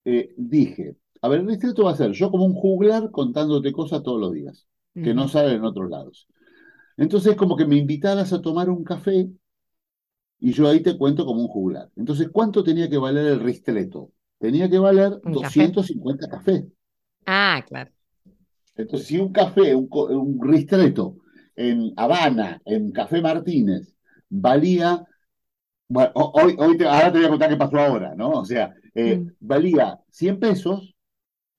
[0.05, 4.03] eh, dije, a ver, el ristreto va a ser yo como un juglar contándote cosas
[4.03, 4.67] todos los días,
[5.01, 6.27] que no salen en otros lados.
[6.97, 9.29] Entonces, como que me invitaras a tomar un café
[10.39, 11.91] y yo ahí te cuento como un juglar.
[11.95, 14.11] Entonces, ¿cuánto tenía que valer el ristreto?
[14.39, 15.65] Tenía que valer Un café.
[15.65, 16.63] 250 cafés.
[17.27, 17.91] Ah, claro.
[18.75, 21.17] Entonces, si un café, un, un ristreto
[21.55, 23.95] en Habana, en Café Martínez,
[24.29, 25.05] valía,
[25.89, 28.31] bueno, ho- hoy, hoy te- ahora te voy a contar qué pasó ahora, ¿no?
[28.31, 29.31] O sea, eh, Mm.
[29.39, 30.95] valía 100 pesos,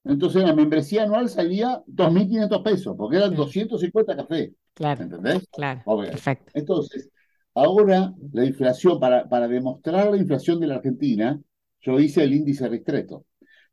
[0.04, 3.44] entonces la membresía anual salía 2.500 pesos, porque eran Claro.
[3.44, 5.48] 250 cafés, Claro, ¿entendés?
[5.50, 5.84] claro.
[6.04, 6.52] Perfecto.
[6.54, 7.10] Entonces,
[7.54, 11.40] ahora la inflación, para, para demostrar la inflación de la Argentina,
[11.86, 13.24] yo hice el índice ristreto.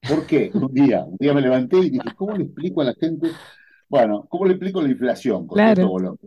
[0.08, 0.52] ¿Por qué?
[0.54, 3.30] Un día, un día me levanté y dije, ¿cómo le explico a la gente?
[3.90, 5.88] Bueno, ¿cómo le explico la inflación con Claro.
[5.88, 6.18] bolón?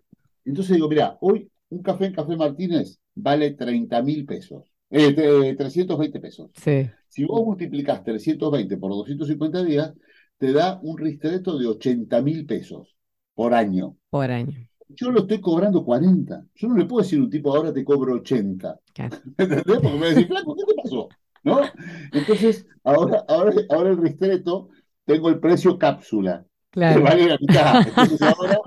[0.45, 5.57] Entonces digo, mira, hoy un café en Café Martínez vale 30 mil pesos, eh, tre-
[5.57, 6.51] 320 pesos.
[6.55, 6.89] Sí.
[7.09, 9.93] Si vos multiplicás 320 por 250 días,
[10.39, 12.97] te da un ristreto de 80 mil pesos
[13.35, 13.97] por año.
[14.11, 14.57] Por año.
[14.89, 16.47] Yo lo estoy cobrando 40.
[16.55, 18.79] Yo no le puedo decir a un tipo, ahora te cobro 80.
[18.95, 19.17] Claro.
[19.37, 19.65] ¿Entendés?
[19.67, 21.09] Porque me va a decir, flaco, ¿qué te pasó?
[21.47, 21.61] ¿No?
[22.13, 24.69] Entonces, ahora, ahora, ahora el ristreto,
[25.05, 27.03] tengo el precio cápsula, que Claro.
[27.03, 27.87] vale la mitad.
[27.89, 28.59] Entonces ahora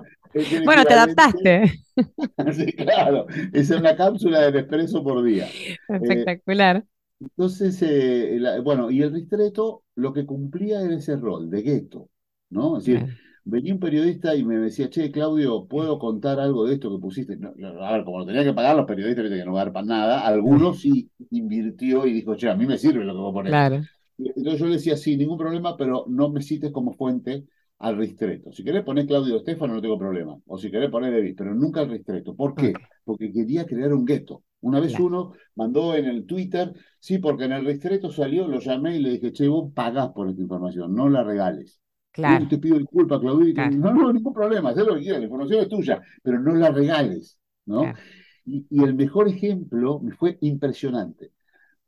[0.65, 1.74] Bueno, te adaptaste.
[2.54, 3.26] Sí, claro.
[3.54, 5.48] Esa es una cápsula de Nespresso por día.
[5.89, 6.86] Espectacular.
[7.20, 12.10] Entonces, eh, la- bueno, y el ristreto lo que cumplía era ese rol de gueto,
[12.50, 12.78] ¿no?
[12.78, 13.18] Es decir.
[13.49, 17.35] Venía un periodista y me decía, che, Claudio, ¿puedo contar algo de esto que pusiste?
[17.38, 20.79] No, a ver, como lo tenía que pagar los periodistas, que no garpan nada, algunos
[20.79, 23.51] sí invirtió y dijo, che, a mí me sirve lo que vos ponés.
[23.51, 23.81] Claro.
[24.17, 27.45] Entonces yo le decía, sí, ningún problema, pero no me cites como fuente
[27.79, 28.51] al ristreto.
[28.51, 30.38] Si querés poner Claudio Estefano, no tengo problema.
[30.47, 32.35] O si querés poner David, pero nunca al ristreto.
[32.35, 32.73] ¿Por qué?
[33.05, 34.43] Porque quería crear un gueto.
[34.62, 35.05] Una vez Claro.
[35.05, 39.12] uno mandó en el Twitter, sí, porque en el ristreto salió, lo llamé y le
[39.12, 41.79] dije, che, vos pagás por esta información, no la regales.
[42.12, 42.43] Claro.
[42.43, 43.54] Uy, te pido disculpas, Claudio.
[43.54, 43.76] Claro.
[43.76, 46.72] No, no, ningún problema, haz lo que quieras, la información es tuya, pero no la
[46.72, 47.82] regales, ¿no?
[47.82, 47.98] Claro.
[48.45, 51.32] Y, y el mejor ejemplo me fue impresionante.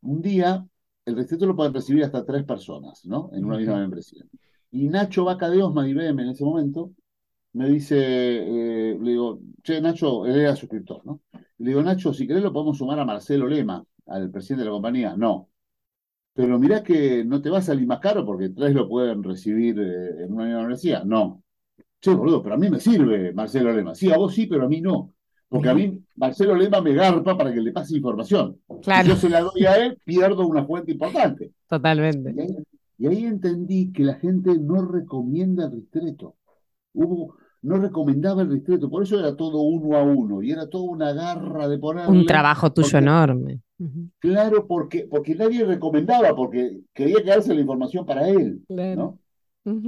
[0.01, 0.65] Un día,
[1.05, 3.29] el ristreto lo pueden recibir hasta tres personas, ¿no?
[3.33, 4.23] En una misma membresía.
[4.71, 6.91] Y Nacho Vaca de Osma, IBM en ese momento,
[7.53, 11.21] me dice, eh, le digo, che, Nacho, él era suscriptor, ¿no?
[11.57, 14.73] Le digo, Nacho, si querés lo podemos sumar a Marcelo Lema, al presidente de la
[14.73, 15.15] compañía.
[15.15, 15.49] No.
[16.33, 19.77] Pero mirá que no te va a salir más caro porque tres lo pueden recibir
[19.79, 21.03] eh, en una universidad.
[21.03, 21.43] No.
[21.99, 23.93] che, boludo, pero a mí me sirve Marcelo Lema.
[23.93, 25.13] Sí, a vos sí, pero a mí no.
[25.49, 28.57] Porque a mí Marcelo Lema me garpa para que le pase información.
[28.81, 29.03] Claro.
[29.03, 31.51] Si yo se la doy a él, pierdo una fuente importante.
[31.67, 32.33] Totalmente.
[32.33, 32.55] Y ahí,
[32.97, 36.35] y ahí entendí que la gente no recomienda el ristreto.
[36.93, 40.85] Hubo, no recomendaba el ristreto, por eso era todo uno a uno y era toda
[40.85, 42.09] una garra de ponerle.
[42.11, 43.59] Un trabajo tuyo porque- enorme.
[44.19, 49.19] Claro, porque, porque nadie recomendaba, porque quería quedarse la información para él, ¿no?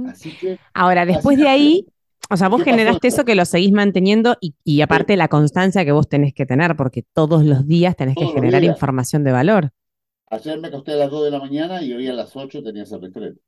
[0.02, 1.86] Así que Ahora, después de ahí,
[2.30, 5.28] o sea, vos ¿Qué pasó generaste eso que lo seguís manteniendo y, y aparte la
[5.28, 8.64] constancia que vos tenés que tener, porque todos los días tenés que Todos generar días.
[8.64, 9.70] información de valor.
[10.26, 12.82] ayer me acosté a las 2 de la mañana y hoy a las 8 tenía
[12.82, 13.40] ese ristreto.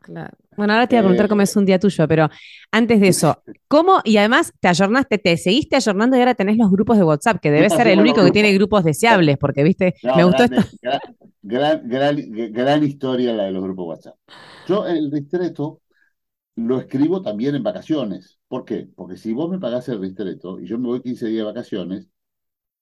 [0.00, 0.36] Claro.
[0.56, 2.28] Bueno, ahora te voy a preguntar Eh, cómo es un día tuyo, pero
[2.72, 4.00] antes de eso, ¿cómo?
[4.04, 7.50] Y además te ayornaste, te seguiste ayornando y ahora tenés los grupos de WhatsApp, que
[7.50, 8.82] debe ser el único que tiene grupos?
[8.82, 10.66] grupos deseables, porque, viste, No, me gustó grande, esto.
[10.82, 11.00] gran,
[11.42, 12.16] gran, gran,
[12.52, 14.16] gran historia la de los grupos WhatsApp.
[14.64, 15.82] Yo el ristreto
[16.56, 18.38] lo escribo también en vacaciones.
[18.48, 18.88] ¿Por qué?
[18.96, 22.08] Porque si vos me pagás el ristreto y yo me voy 15 días de vacaciones,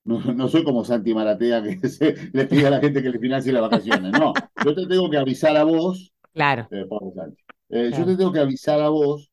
[0.04, 3.18] no, no soy como Santi Maratea que se, le pide a la gente que le
[3.20, 4.14] financie las vacaciones.
[4.14, 6.84] No, yo te tengo que avisar a vos, Claro, eh,
[7.70, 8.04] eh, Claro.
[8.04, 9.30] yo te tengo que avisar a vos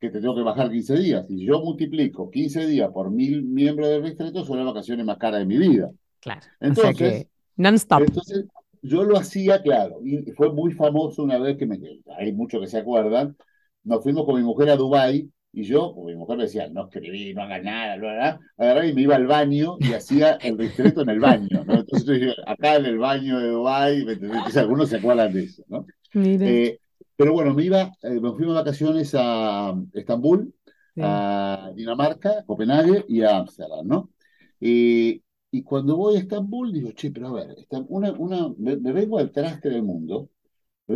[0.00, 1.26] que te tengo que bajar 15 días.
[1.28, 5.40] Si yo multiplico 15 días por mil miembros del ristreto, son las vacaciones más caras
[5.40, 5.90] de mi vida.
[6.20, 6.42] claro.
[6.68, 8.02] o sea Entonces, que non-stop.
[8.06, 8.46] entonces,
[8.82, 11.78] yo lo hacía, claro, y fue muy famoso una vez que me,
[12.18, 13.36] hay muchos que se acuerdan,
[13.84, 17.34] nos fuimos con mi mujer a Dubái y yo, mi mujer me decía, no escribí,
[17.34, 21.02] no hagas nada, bla, bla, agarraba y me iba al baño y hacía el ristreto
[21.02, 21.74] en el baño, ¿no?
[21.74, 24.06] Entonces yo dije, acá en el baño de Dubái,
[24.56, 25.86] algunos se acuerdan de eso, ¿no?
[26.12, 26.78] Eh,
[27.16, 30.54] pero bueno, me iba, eh, me fui de vacaciones a Estambul,
[30.94, 31.02] sí.
[31.04, 34.10] a Dinamarca, Copenhague y a Ámsterdam, ¿no?
[34.58, 37.56] Y, y cuando voy a Estambul, digo, che, pero a ver,
[37.88, 40.30] una, una, me, me vengo al traste del mundo,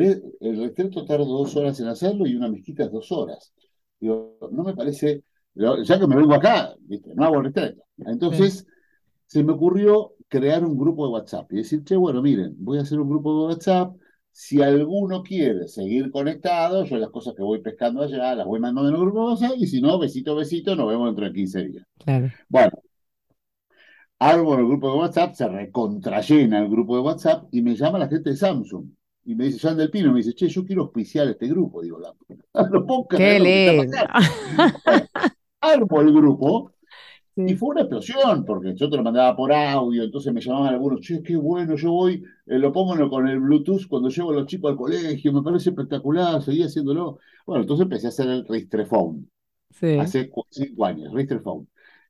[0.01, 3.53] el retrato tardo dos horas en hacerlo y una mezquita es dos horas.
[4.01, 5.23] Digo, no me parece,
[5.55, 7.15] ya que me vengo acá, ¿viste?
[7.15, 7.83] no hago el retrato.
[7.99, 8.67] Entonces,
[9.27, 12.83] se me ocurrió crear un grupo de WhatsApp y decir, che, bueno, miren, voy a
[12.83, 13.97] hacer un grupo de WhatsApp.
[14.37, 18.89] Si alguno quiere seguir conectado, yo las cosas que voy pescando allá las voy mandando
[18.89, 21.65] en el grupo de WhatsApp y si no, besito, besito, nos vemos dentro de 15
[21.65, 21.87] días.
[22.05, 22.33] Claro.
[22.49, 22.73] Bueno,
[24.19, 28.09] armo el grupo de WhatsApp, se recontrayena el grupo de WhatsApp y me llama la
[28.09, 28.87] gente de Samsung.
[29.27, 31.81] Y me dice, Jan del Pino, me dice, che, yo quiero auspiciar este grupo.
[31.81, 32.13] Digo, la,
[32.71, 33.93] no puedo Qué creer lindo.
[35.61, 36.73] armo el grupo
[37.45, 37.57] y Sí.
[37.57, 41.23] fue una explosión, porque yo te lo mandaba por audio, entonces me llamaban algunos, che,
[41.23, 44.71] qué bueno, yo voy, eh, lo pongo con el Bluetooth cuando llevo a los chicos
[44.71, 47.19] al colegio, me parece espectacular, seguí haciéndolo.
[47.47, 49.27] Bueno, entonces empecé a hacer el Ristrefone,
[49.71, 49.87] Sí.
[49.95, 51.67] hace cinco años, Ristrefone.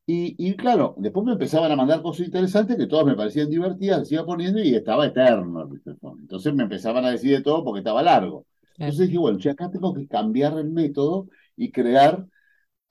[0.07, 4.01] Y, y claro, después me empezaban a mandar cosas interesantes que todas me parecían divertidas,
[4.01, 6.21] las iba poniendo y estaba eterno el Ristrefone.
[6.23, 8.47] Entonces me empezaban a decir de todo porque estaba largo.
[8.79, 12.27] Entonces dije, bueno, che, acá tengo que cambiar el método y crear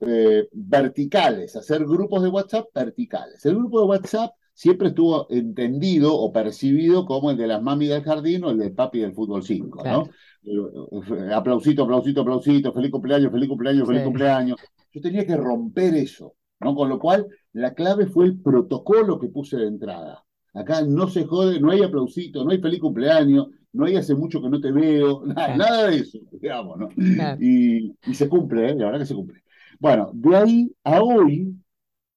[0.08, 3.46] eh, verticales, hacer grupos de WhatsApp verticales.
[3.46, 8.04] El grupo de WhatsApp siempre estuvo entendido o percibido como el de las mami del
[8.04, 10.10] jardín o el del papi del fútbol 5, ¿no?
[10.44, 14.06] Eh, Aplausito, aplausito, aplausito, feliz cumpleaños, feliz cumpleaños, feliz Sí.
[14.06, 14.58] cumpleaños.
[14.92, 16.76] Yo tenía que romper eso, ¿no?
[16.76, 20.24] Con lo cual, la clave fue el protocolo que puse de entrada.
[20.54, 24.40] Acá no se jode, no hay aplausito, no hay feliz cumpleaños, no hay hace mucho
[24.42, 25.58] que no te veo, nada, Claro.
[25.58, 26.90] nada de eso, digamos, ¿no?
[27.16, 27.38] Claro.
[27.42, 28.76] Y, y se cumple, ¿eh?
[28.76, 29.43] La verdad que se cumple.
[29.80, 31.56] Bueno, de ahí a hoy,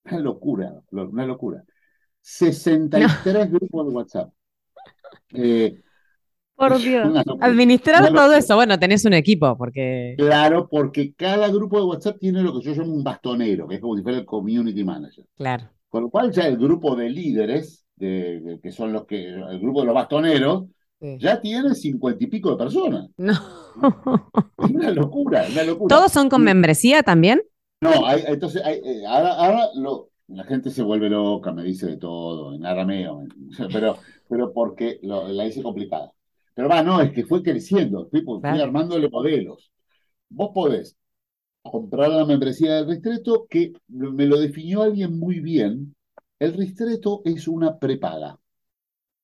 [0.05, 1.64] una locura, una locura.
[2.21, 4.33] 63 grupos de WhatsApp.
[5.33, 5.81] Eh,
[6.55, 7.07] Por Dios.
[7.12, 8.55] locura, Administrar todo eso.
[8.57, 10.14] Bueno, tenés un equipo, porque.
[10.16, 13.81] Claro, porque cada grupo de WhatsApp tiene lo que yo llamo un bastonero, que es
[13.81, 15.25] como si fuera el community manager.
[15.37, 15.69] Claro.
[15.88, 19.61] Con lo cual ya el grupo de líderes, de, de- que son los que, el
[19.61, 20.64] grupo de los bastoneros,
[21.01, 21.19] Sí.
[21.21, 23.11] ya tiene cincuenta y pico de personas.
[23.17, 23.35] No.
[24.59, 25.95] Es una locura, una locura.
[25.95, 27.43] ¿Todos son con membresía también?
[27.83, 31.87] No, hay, entonces hay, eh, ahora, ahora lo, la gente se vuelve loca, me dice
[31.87, 33.29] de todo, en arameo, me-
[33.73, 36.11] pero, pero porque lo- la hice complicada.
[36.55, 38.63] Pero va, no, es que fue creciendo, fui, fui Claro.
[38.65, 39.71] armándole modelos.
[40.31, 40.97] Vos podés
[41.63, 45.95] comprar la membresía del Ristreto, que me lo definió alguien muy bien.
[46.39, 48.39] El Ristreto es una prepaga.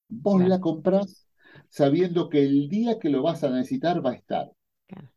[0.08, 0.48] Vos Claro.
[0.50, 1.26] la comprás
[1.72, 4.52] sabiendo que el día que lo vas a necesitar va a estar.
[4.86, 5.08] Claro.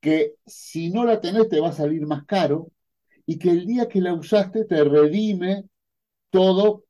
[0.00, 2.70] Que si no la tenés te va a salir más caro
[3.26, 5.64] y que el día que la usaste te redime
[6.30, 6.84] todo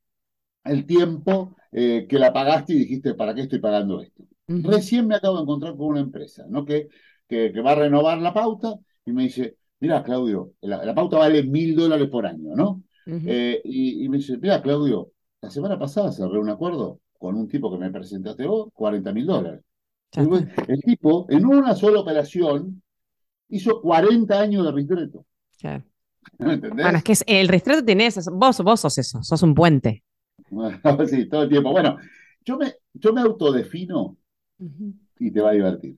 [0.65, 4.25] el tiempo eh, que la pagaste y dijiste, ¿para qué estoy pagando esto?
[4.49, 6.65] Recién me acabo de encontrar con una empresa, ¿no?
[6.65, 6.89] Que,
[7.29, 8.75] que, que va a renovar la pauta
[9.07, 12.83] y me dice, mira, Claudio, la, la pauta vale mil dólares por año, ¿no?
[13.25, 17.47] Eh, y, y me dice, mira, Claudio, la semana pasada cerré un acuerdo con un
[17.47, 19.61] tipo que me presentaste vos, 40 mil dólares.
[20.13, 22.83] El tipo, en una sola operación,
[23.51, 25.27] hizo 40 años de ristreto.
[25.61, 25.85] Claro.
[26.39, 26.83] ¿Me entendés?
[26.83, 28.23] Bueno, es que el ristreto tiene eso.
[28.33, 30.03] Vos, vos sos eso, sos un puente.
[31.07, 31.73] sí, todo el tiempo.
[31.73, 31.99] Bueno,
[32.43, 34.17] yo me, yo me autodefino
[35.19, 35.97] y te va a divertir.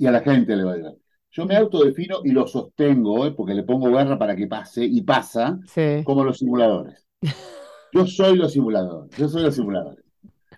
[0.00, 1.02] Y a la gente le va a divertir.
[1.30, 3.30] Yo me autodefino y lo sostengo, ¿eh?
[3.30, 6.02] porque le pongo garra para que pase, y pasa, Sí.
[6.04, 7.06] como los simuladores.
[7.96, 10.04] Yo soy los simuladores, yo soy los simuladores.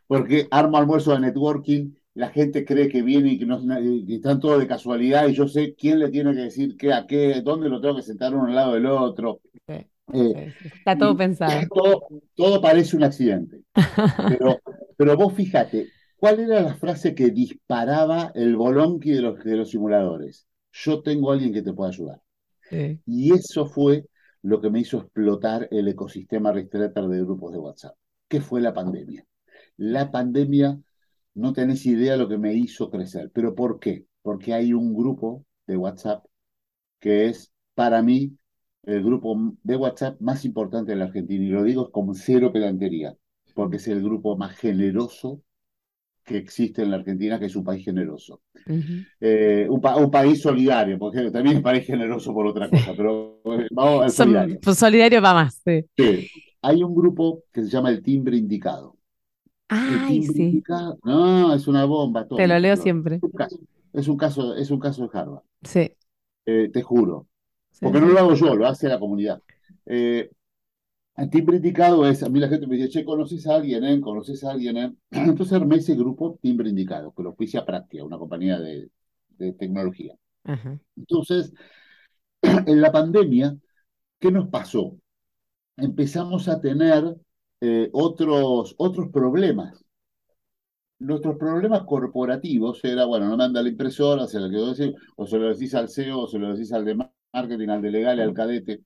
[0.08, 3.60] Porque armo almuerzo de networking, la gente cree que viene y que, no,
[4.08, 7.40] están todos de casualidad, y yo sé quién le tiene que decir qué a qué,
[7.42, 9.40] dónde lo tengo que sentar uno al lado del otro.
[9.68, 9.86] Sí.
[10.14, 10.52] Eh.
[10.64, 11.52] Está todo pensado.
[11.72, 13.62] todo, todo parece un accidente.
[14.28, 14.58] Pero,
[14.96, 15.86] pero vos fíjate,
[16.16, 20.48] ¿cuál era la frase que disparaba el bolonqui de los, de los simuladores?
[20.72, 22.20] Yo tengo a alguien que te pueda ayudar.
[22.68, 22.98] Sí.
[23.06, 24.06] Y eso fue
[24.42, 27.96] lo que me hizo explotar el ecosistema Ristretter de grupos de WhatsApp,
[28.28, 29.26] que fue la pandemia.
[29.76, 30.78] La pandemia,
[31.34, 33.30] no tenés idea lo que me hizo crecer.
[33.32, 34.06] ¿Pero por qué?
[34.22, 36.24] Porque hay un grupo de WhatsApp
[37.00, 38.36] que es, para mí,
[38.84, 41.44] el grupo de WhatsApp más importante de la Argentina.
[41.44, 43.16] Y lo digo con cero pedantería,
[43.54, 45.42] porque es el grupo más generoso
[46.28, 48.42] que existe en la Argentina, que es un país generoso.
[49.20, 52.92] Eh, un, pa- un país solidario, porque también es un país generoso por otra cosa,
[52.96, 54.60] pero eh, vamos al solidario.
[54.60, 55.84] pues solidario va más, sí.
[55.96, 56.30] Sí.
[56.62, 58.96] Hay un grupo que se llama el timbre indicado.
[59.68, 60.42] Ay, sí.
[60.44, 62.26] indicado, no, es una bomba.
[62.26, 63.16] Te lo leo siempre.
[63.16, 63.58] Es un caso,
[63.92, 65.92] es un caso, es un caso de Harvard, Sí.
[66.46, 67.26] eh, te juro.
[67.70, 69.42] sí, Porque no lo hago yo, lo hace la comunidad.
[69.86, 70.30] Eh,
[71.18, 74.00] el timbre indicado es, a mí la gente me dice, che, ¿conoces a alguien, eh?
[74.00, 74.94] ¿Conoces a alguien, eh?
[75.10, 78.90] Entonces armé ese grupo timbre indicado, que lo oficia Práctica, una compañía de,
[79.30, 80.14] de tecnología.
[80.96, 81.52] Entonces,
[82.42, 83.56] en la pandemia,
[84.20, 84.96] ¿qué nos pasó?
[85.76, 87.16] Empezamos a tener
[87.60, 89.84] eh, otros, otros problemas.
[91.00, 95.26] Nuestros problemas corporativos era, bueno, no me anda la impresora, se lo quedó decir, o
[95.26, 96.96] se lo decís al CEO, o se lo decís al de
[97.32, 98.82] marketing, al de legal, al cadete.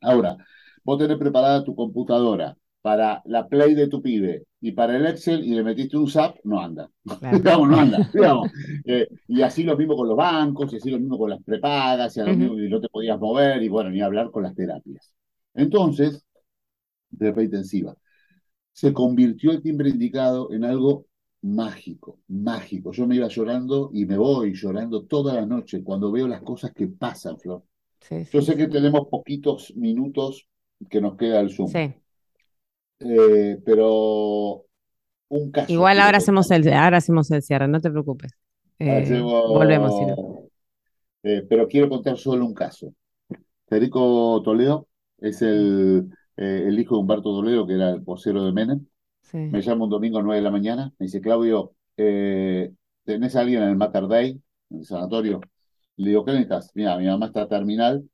[0.00, 0.36] Ahora,
[0.84, 5.44] vos tenés preparada tu computadora para la Play de tu pibe y para el Excel
[5.44, 6.90] y le metiste un SAP, no anda.
[7.18, 7.44] Claro.
[7.44, 8.50] digamos, no anda, digamos.
[8.84, 12.16] Eh, y así lo mismo con los bancos, y así lo mismo con las prepagas,
[12.16, 12.34] y, a lo Ujú.
[12.36, 15.14] mismo, y no te podías mover, y bueno, ni hablar con las terapias.
[15.54, 16.24] Entonces,
[17.18, 17.96] terapia intensiva,
[18.72, 21.06] se convirtió el timbre indicado en algo
[21.42, 22.92] mágico, mágico.
[22.92, 26.72] Yo me iba llorando y me voy llorando toda la noche cuando veo las cosas
[26.74, 27.64] que pasan, Flor.
[28.00, 30.48] Sí, Yo sé que tenemos poquitos minutos
[30.88, 31.94] que nos queda el Zoom, Sí.
[33.00, 34.64] eh, pero
[35.28, 38.32] un caso Igual ahora hacemos el, ahora hacemos el cierre, no te preocupes.
[38.78, 40.38] Eh, Hacemos- volvemos, si no.
[41.22, 42.92] eh, pero quiero contar solo un caso.
[43.66, 44.86] Federico Toledo
[45.18, 48.86] es el, eh, el hijo de Humberto Toledo, que era el vocero de Menem.
[49.22, 49.38] Sí.
[49.38, 50.92] Me llama un domingo a 9 de la mañana.
[50.98, 52.70] Me dice, Claudio, eh,
[53.04, 55.40] ¿tenés a alguien en el Mater Dei, en el sanatorio?
[55.96, 56.70] Le digo, ¿qué necesitas?
[56.74, 58.04] Mira, mi mamá está terminal,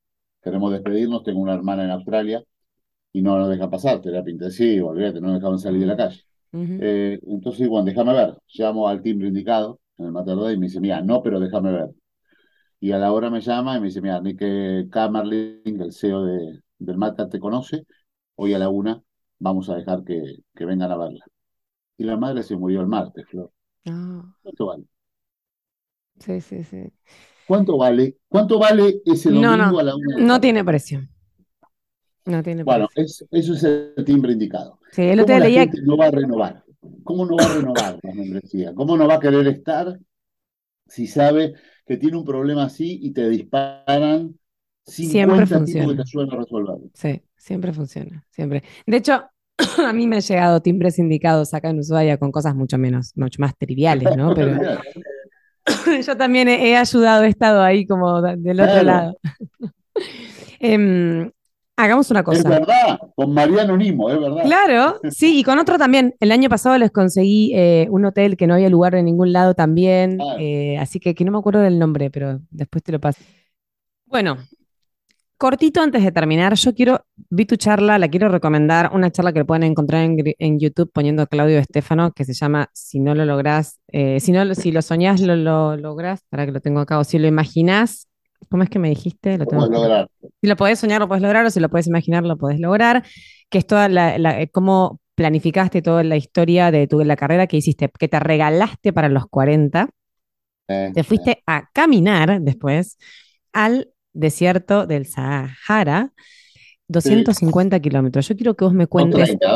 [0.43, 2.45] queremos despedirnos, tengo una hermana en Australia
[3.13, 6.23] y no nos dejan pasar, terapia intensiva, olvídate, no nos dejaban salir de la calle.
[6.79, 8.37] Eh, entonces, bueno, déjame ver.
[8.55, 11.73] Llamo al timbre indicado en el Mater Dei y me dice, mira, no, pero déjame
[11.73, 11.91] ver.
[12.81, 16.61] Y a la hora me llama y me dice, mira, Nick Kamerling, el CEO de,
[16.79, 17.85] del Mater, te conoce.
[18.37, 19.03] Hoy a la una
[19.39, 20.23] vamos a dejar que,
[20.55, 21.25] que vengan a verla.
[21.99, 23.53] Y la madre se murió el martes, Flor.
[23.87, 24.85] Ah, ¿Cuánto vale?
[26.19, 26.93] sí, sí, sí.
[27.45, 28.17] ¿Cuánto vale?
[28.29, 31.09] ¿Cuánto vale ese No, domingo no, a la una no tiene precio.
[32.27, 34.79] No tiene Bueno, es- eso es el timbre indicado.
[34.93, 36.65] Sí, el otro ¿Cómo la gente no va a renovar?
[37.05, 38.75] ¿Cómo no va a renovar la membresía?
[38.75, 39.99] ¿Cómo no va a querer estar
[40.89, 41.55] si sabe
[41.87, 44.39] que tiene un problema así y te disparan
[44.97, 45.97] siempre 50 tipos que funciona.
[45.97, 46.91] te ayudan a resolverlo?
[46.95, 48.63] Sí, siempre funciona, siempre.
[48.87, 49.25] De hecho,
[49.87, 53.41] a mí me han llegado timbres indicados acá en Ushuaia con cosas mucho menos, mucho
[53.41, 54.33] más triviales, ¿no?
[54.35, 54.57] Pero
[56.07, 58.83] yo también he, he ayudado, he estado ahí como del otro Claro.
[58.83, 59.19] lado.
[60.61, 61.31] Em,
[61.83, 62.49] hagamos una Es cosa.
[62.49, 64.43] verdad, con Mariano Nimo, es verdad.
[64.45, 66.15] Claro, sí, y con otro también.
[66.21, 69.55] El año pasado les conseguí eh, un hotel que no había lugar en ningún lado
[69.55, 73.21] también, eh, así que, que no me acuerdo del nombre, pero después te lo paso.
[74.07, 74.39] Bueno,
[75.37, 79.45] cortito antes de terminar, yo quiero, vi tu charla, la quiero recomendar, una charla que
[79.45, 84.21] pueden encontrar en, YouTube poniendo Claudio Estefano, que se llama Si no lo lográs, eh,
[84.21, 87.05] si no lo- si lo soñás, lo, lo lográs, para que lo tengo acá, o
[87.05, 88.07] si lo imaginás,
[88.49, 89.37] ¿cómo es que me dijiste?
[89.39, 90.09] Lo tengo lograr.
[90.41, 93.05] Si lo podés soñar, lo podés lograr, o si lo podés imaginar, lo podés lograr,
[93.49, 97.47] que es toda la, la- eh, cómo planificaste toda la historia de tu, la carrera
[97.47, 99.91] que hiciste, que te regalaste para los 40,
[100.69, 102.97] Eh, te fuiste a caminar después
[103.53, 106.13] al desierto del Sahara,
[106.89, 108.29] 250 kilómetros.
[108.29, 109.49] Yo quiero que vos me cuentes, 230,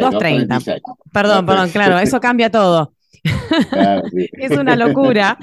[0.00, 0.54] 230.
[0.56, 0.82] 236.
[1.12, 2.94] perdón, perdón, claro, eso cambia todo,
[3.70, 4.28] Claro, sí.
[4.32, 5.38] es una locura.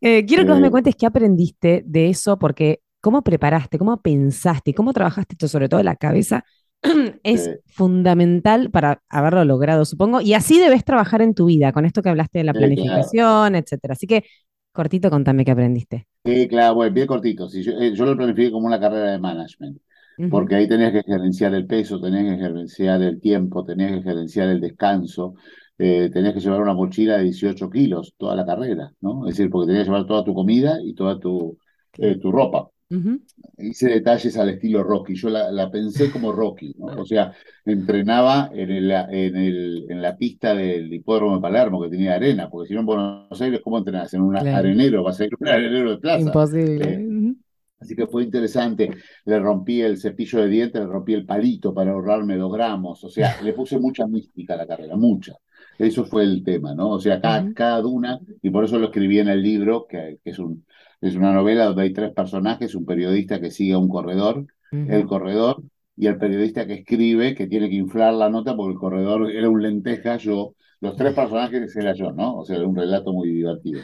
[0.00, 4.00] Eh, quiero que vos me Eh, cuentes qué aprendiste de eso, porque cómo preparaste, cómo
[4.02, 6.44] pensaste, cómo trabajaste esto, sobre todo la cabeza,
[7.22, 10.20] es fundamental para haberlo logrado, supongo.
[10.20, 13.14] Y así debes trabajar en tu vida, con esto que hablaste de la eh, claro,
[13.14, 13.92] planificación, etcétera.
[13.94, 14.24] Así que,
[14.72, 16.06] cortito, contame qué aprendiste.
[16.24, 17.48] Sí, claro, bueno, bien cortito.
[17.50, 19.78] Sí, yo, eh, yo lo planifiqué como una carrera de management,
[20.26, 24.48] porque ahí tenías que gerenciar el peso, tenías que gerenciar el tiempo, tenías que gerenciar
[24.48, 25.34] el descanso,
[25.78, 29.26] eh, tenías que llevar una mochila de 18 kilos toda la carrera, ¿no?
[29.28, 31.58] Es decir, porque tenías que llevar toda tu comida y toda tu,
[31.98, 32.68] eh, tu ropa.
[32.90, 33.20] Ujú,
[33.58, 36.86] Hice detalles al estilo Rocky, yo la, la pensé como Rocky, ¿no?
[37.02, 37.32] O sea,
[37.64, 42.48] entrenaba en, el, en, el, en la pista del hipódromo de Palermo que tenía arena,
[42.50, 44.12] porque si no en Buenos Aires, ¿cómo entrenás?
[44.14, 46.36] En un claro, arenero, vas a ir un arenero de plaza.
[46.36, 46.76] imposible.
[46.76, 47.34] Eh,
[47.80, 48.90] Así que fue interesante.
[49.26, 53.04] Le rompí el cepillo de dientes, le rompí el palito para ahorrarme dos gramos.
[53.04, 55.34] O sea, le puse mucha mística a la carrera, mucha.
[55.78, 56.90] Eso fue el tema, ¿no?
[56.90, 60.18] O sea, cada, ujú, cada duna, y por eso lo escribí en el libro, que,
[60.22, 60.64] que es, un,
[61.00, 65.06] es una novela donde hay tres personajes, un periodista que sigue a un corredor, el
[65.06, 65.62] corredor,
[65.96, 69.48] y el periodista que escribe, que tiene que inflar la nota porque el corredor era
[69.48, 72.38] un lenteja, yo, los tres personajes era yo, ¿no?
[72.38, 73.80] O sea, era un relato muy divertido,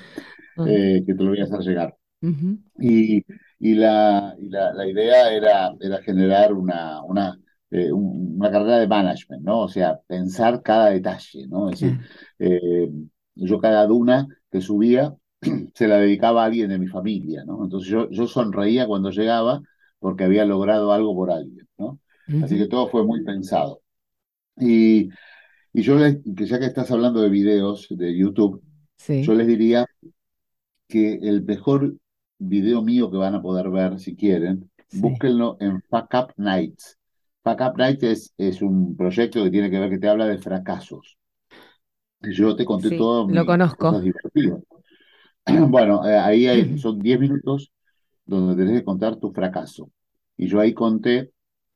[0.58, 1.96] ah, eh, que te lo voy a hacer llegar.
[2.78, 3.24] Y,
[3.58, 7.38] y, la, y la, la idea era, era generar una, una,
[7.70, 9.60] eh, un- una carrera de management, ¿no?
[9.62, 11.70] O sea, pensar cada detalle, ¿no?
[11.70, 11.98] Es decir,
[12.38, 12.90] eh,
[13.34, 15.14] yo cada duna que subía
[15.74, 17.62] se la dedicaba a alguien de mi familia, ¿no?
[17.64, 19.62] Entonces yo, yo sonreía cuando llegaba
[19.98, 22.00] porque había logrado algo por alguien, ¿no?
[22.38, 23.82] Así que todo fue muy pensado.
[24.58, 25.10] Y,
[25.74, 28.64] y yo les, que ya que estás hablando de videos de YouTube,
[29.20, 29.86] yo les diría
[30.88, 31.96] que el mejor
[32.38, 36.98] video mío que van a poder ver, si quieren, sí, búsquenlo en Fuck Up Nights.
[37.42, 41.16] Fuck Up es, es un proyecto que tiene que ver, que te habla de fracasos.
[42.20, 44.00] Yo te conté sí, todas lo conozco.
[45.68, 47.72] Bueno, eh, ahí hay- son 10 minutos
[48.26, 49.90] donde tenés que contar tu fracaso.
[50.36, 51.30] Y yo ahí conté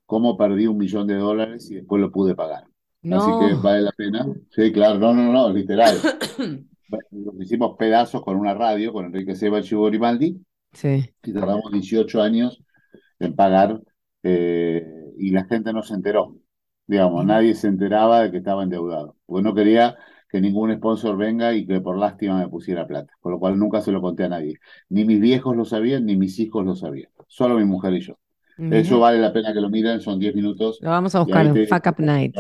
[0.07, 2.65] cómo perdí un millón de dólares y después lo pude pagar.
[3.03, 3.63] Así que No.
[3.63, 4.27] vale la pena.
[4.51, 5.97] Sí, claro, no, no, no, literal.
[7.11, 10.39] Nos hicimos pedazos con una radio, con Enrique Seba y Chivo Grimaldi,
[10.73, 11.11] Sí.
[11.25, 12.63] y tardamos 18 años
[13.19, 13.81] en pagar
[14.23, 16.37] eh, y la gente no se enteró.
[16.87, 19.97] Digamos, nadie se enteraba de que estaba endeudado, porque no quería
[20.29, 23.81] que ningún sponsor venga y que por lástima me pusiera plata, con lo cual nunca
[23.81, 24.59] se lo conté a nadie.
[24.89, 28.19] Ni mis viejos lo sabían, ni mis hijos lo sabían, solo mi mujer y yo.
[28.57, 31.67] Eso vale la pena que lo miren, son 10 minutos Lo vamos a buscar en
[31.67, 32.39] Fuck Up Nights.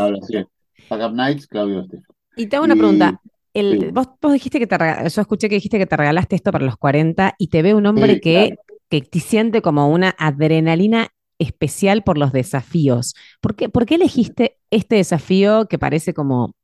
[0.88, 2.16] Fuck Up Nights, Claudio Estefan.
[2.36, 3.20] Y te hago una Y pregunta.
[3.52, 6.50] El, sí, vos, vos dijiste que te yo escuché que dijiste que te regalaste esto
[6.50, 8.62] para los 40 y te ve un hombre sí, que, claro.
[8.88, 11.08] que te siente como una adrenalina
[11.44, 13.14] especial por los desafíos.
[13.40, 16.54] ¿Por qué, por qué elegiste este desafío que parece como,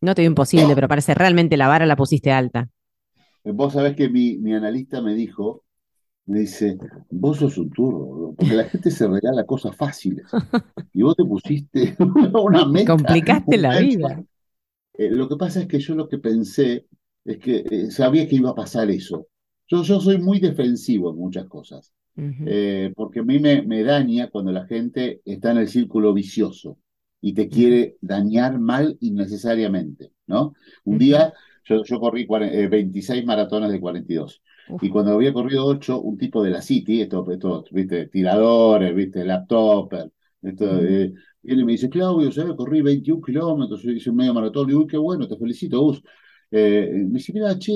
[0.00, 2.68] no te digo imposible, pero parece realmente la vara la pusiste alta?
[3.44, 5.64] Vos sabés que mi, mi analista me dijo,
[6.26, 6.78] me dice,
[7.10, 10.26] vos sos un turro, porque la gente se regala cosas fáciles.
[10.92, 11.96] y vos te pusiste
[12.44, 14.22] una meta, complicaste la vida.
[14.94, 16.86] Eh, lo que pasa es que yo lo que pensé
[17.24, 19.26] es que eh, sabía que iba a pasar eso.
[19.66, 23.82] Yo, yo soy muy defensivo en muchas cosas, Ujú, eh, porque a mí me, me
[23.82, 26.78] daña cuando la gente está en el círculo vicioso
[27.20, 30.54] y te quiere dañar mal innecesariamente, ¿no?
[30.84, 30.98] Un ujú.
[30.98, 31.32] día
[31.64, 34.42] yo, yo corrí eh, 26 maratones de 42
[34.80, 39.24] y cuando había corrido 8, un tipo de la City, estos, estos, viste, tiradores, viste,
[39.24, 39.92] laptop,
[40.42, 41.12] esto, eh,
[41.42, 42.54] viene y me dice, Claudio, ¿sabes?
[42.56, 44.70] Corrí 21 kilómetros, hice un medio maratón.
[44.70, 46.02] Y "Uy, qué bueno, te felicito, Gus.
[46.50, 47.72] Eh, me dice, mira, che,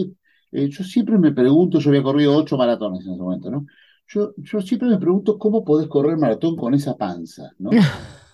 [0.53, 3.67] eh, yo siempre me pregunto, yo había corrido 8 maratones en ese momento, ¿no?
[4.07, 7.71] Yo, yo siempre me pregunto cómo podés correr maratón con esa panza, ¿no?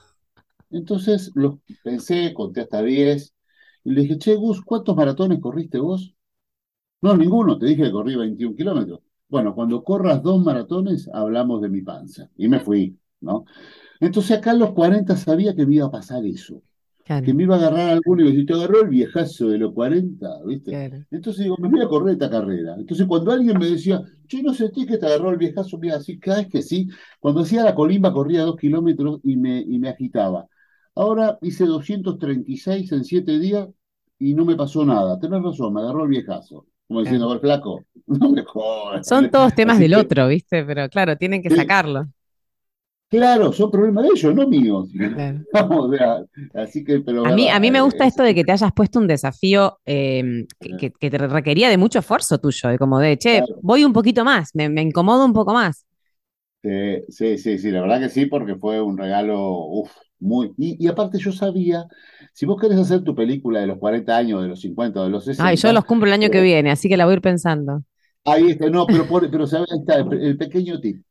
[0.70, 3.34] Entonces los pensé, conté hasta 10
[3.84, 6.14] y le dije, che, Gus, ¿cuántos maratones corriste vos?
[7.02, 9.00] No, ninguno, te dije que corrí 21 kilómetros.
[9.28, 12.30] Bueno, cuando corras dos maratones, hablamos de mi panza.
[12.36, 13.44] Y me fui, ¿no?
[14.00, 16.62] Entonces acá a los 40 sabía que me iba a pasar eso,
[17.24, 19.72] que me iba a agarrar alguno y me decía, te agarró el viejazo de los
[19.72, 20.70] 40, ¿viste?
[20.70, 21.04] claro.
[21.10, 22.74] Entonces digo, me voy a correr esta carrera.
[22.78, 26.18] Entonces cuando alguien me decía, che, no sentís que te agarró el viejazo, mira, así,
[26.18, 26.88] cada vez que sí,
[27.18, 30.46] cuando hacía la colimba corría dos kilómetros y me, y me agitaba.
[30.94, 33.68] Ahora hice 236 en siete días
[34.18, 35.18] y no me pasó nada.
[35.18, 36.66] Tenés razón, me agarró el viejazo.
[36.86, 39.06] Como diciendo, a ver, flaco, no me jodas.
[39.06, 40.64] Son todos temas Así del que, otro, ¿viste?
[40.64, 42.08] Pero claro, tienen que sacarlo.
[43.10, 44.88] Claro, son problemas de ellos, no míos.
[45.14, 45.44] Claro.
[45.52, 48.06] Vamos, o sea, así que, pero A mí, a mí verdad, me eh, gusta es-
[48.06, 51.76] esto de que te hayas puesto un desafío eh, que, que- que te requería de
[51.76, 55.24] mucho esfuerzo tuyo, de como de, che, claro, voy un poquito más, me, me incomodo
[55.26, 55.84] un poco más.
[56.62, 60.52] eh, sí, sí, sí, la verdad que sí, porque fue un regalo, uff, muy...
[60.58, 61.84] Y, y aparte yo sabía,
[62.34, 65.24] si vos querés hacer tu película de los 40 años, de los 50, de los
[65.36, 67.16] Ay, yo 60, los cumplo el año que eh, viene, así que la voy a
[67.16, 67.82] ir pensando.
[68.24, 69.68] Ahí está, no, pero, pero ¿sabes?
[69.72, 71.04] Ahí está el, pequeño tip.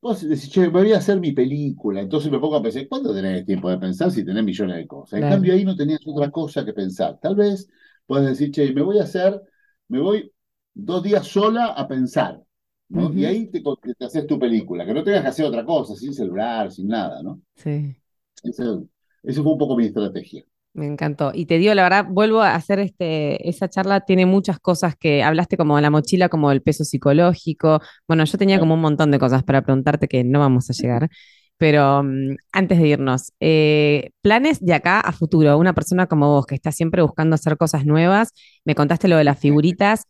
[0.00, 2.00] Vos decís, che, me voy a hacer mi película.
[2.00, 5.20] Entonces me pongo a pensar, ¿cuándo tenés tiempo de pensar si tenés millones de cosas?
[5.20, 7.18] En cambio, ahí no tenías otra cosa que pensar.
[7.20, 7.68] Tal vez
[8.06, 9.40] puedes decir, che, me voy a hacer,
[9.88, 10.32] me voy
[10.74, 12.42] dos días sola a pensar.
[12.88, 13.12] ¿no?
[13.12, 13.62] Y ahí te,
[14.00, 17.40] haces tu película, que no tengas que hacer otra cosa, sin celular, sin nada, ¿no?
[17.54, 17.96] Sí.
[18.42, 18.86] Eso,
[19.22, 20.44] fue un poco mi estrategia.
[20.74, 21.32] Me encantó.
[21.34, 25.22] Y te digo, la verdad, vuelvo a hacer este, esa charla, tiene muchas cosas que
[25.22, 27.80] hablaste como de la mochila, como el peso psicológico.
[28.08, 31.10] Bueno, yo tenía como un montón de cosas para preguntarte que no vamos a llegar.
[31.58, 36.46] Pero mm, antes de irnos, eh, planes de acá a futuro, una persona como vos
[36.46, 38.32] que está siempre buscando hacer cosas nuevas,
[38.64, 40.06] me contaste lo de las figuritas,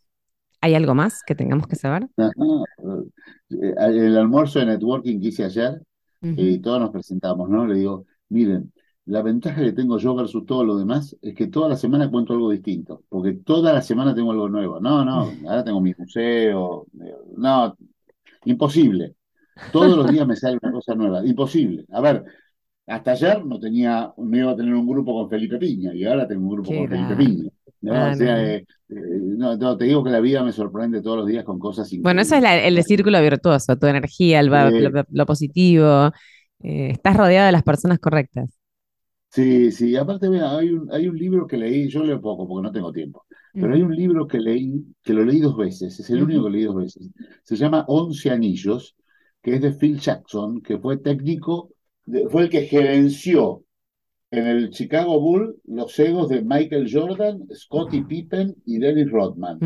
[0.61, 2.07] ¿hay algo más que tengamos que saber?
[2.17, 5.81] Eh, el almuerzo de networking que hice ayer,
[6.21, 7.67] y todos nos presentamos, ¿no?
[7.67, 8.71] Le digo, miren,
[9.05, 12.33] la ventaja que tengo yo versus todo lo demás es que toda la semana cuento
[12.33, 14.79] algo distinto, porque toda la semana tengo algo nuevo.
[14.79, 16.87] No, no, ahora tengo mi museo.
[17.35, 17.77] No,
[18.45, 19.15] imposible.
[19.71, 21.25] Todos los días me sale una cosa nueva.
[21.25, 21.85] Imposible.
[21.91, 22.23] A ver,
[22.87, 26.27] hasta ayer no tenía, no iba a tener un grupo con Felipe Piña y ahora
[26.27, 27.49] tengo un grupo con Felipe Piña.
[27.81, 31.59] o sea, eh, eh, te digo que la vida me sorprende todos los días con
[31.59, 32.03] cosas increíbles.
[32.03, 34.49] Bueno, eso es el círculo virtuoso, tu energía, el,
[35.09, 36.11] lo, positivo.
[36.61, 38.62] Eh, estás rodeado de las personas correctas.
[39.33, 42.67] Sí, sí, aparte, mira, hay un, hay un libro que leí, yo leo poco porque
[42.67, 46.07] no tengo tiempo, pero hay un libro que leí, que lo leí dos veces, es
[46.11, 47.09] el único que leí dos veces.
[47.41, 48.95] Se llama Once Anillos,
[49.41, 51.71] que es de Phil Jackson, que fue técnico,
[52.29, 53.63] fue el que gerenció
[54.29, 59.57] en el Chicago Bull los egos de Michael Jordan, Scottie Pippen y Dennis Rodman,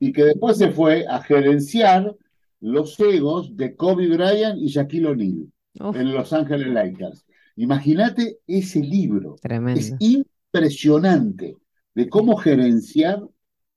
[0.00, 2.12] y que después se fue a gerenciar
[2.58, 5.46] los egos de Kobe Bryant y Shaquille O'Neal
[5.94, 7.24] en Los Ángeles Lakers.
[7.56, 9.36] Imagínate ese libro.
[9.76, 11.56] Es impresionante
[11.94, 13.22] de cómo gerenciar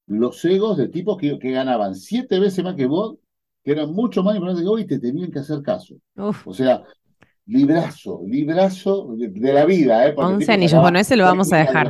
[0.07, 3.17] los egos de tipos que, ganaban siete veces más que vos,
[3.63, 5.95] que eran mucho más importantes que vos y te tenían que hacer caso.
[6.15, 6.83] O sea,
[7.45, 10.07] librazo, librazo de, la vida.
[10.07, 10.13] ¿eh?
[10.15, 11.89] Once anillos, bueno, ese lo vamos a dejar.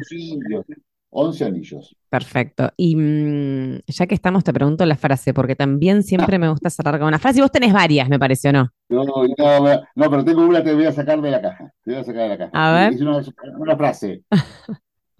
[1.16, 1.95] 11 anillos.
[2.09, 2.72] Perfecto.
[2.76, 6.99] Y mm, ya que estamos, te pregunto la frase, porque también siempre me gusta cerrar
[6.99, 7.39] con una frase.
[7.39, 8.70] Y vos tenés varias, me pareció, ¿no?
[8.89, 11.72] No, no, no, pero tengo una que voy a sacar de la caja.
[11.84, 12.51] Te voy a sacar de la caja.
[12.53, 12.93] A ver.
[12.93, 14.24] Es una, frase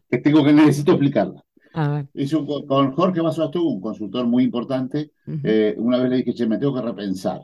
[0.09, 1.41] que tengo que necesito explicarla.
[1.73, 2.07] A ver.
[2.13, 2.37] Hice
[2.67, 3.21] con Jorge
[3.51, 5.11] tú un consultor muy importante.
[5.43, 7.41] Eh, una vez le dije, che, me tengo que repensar.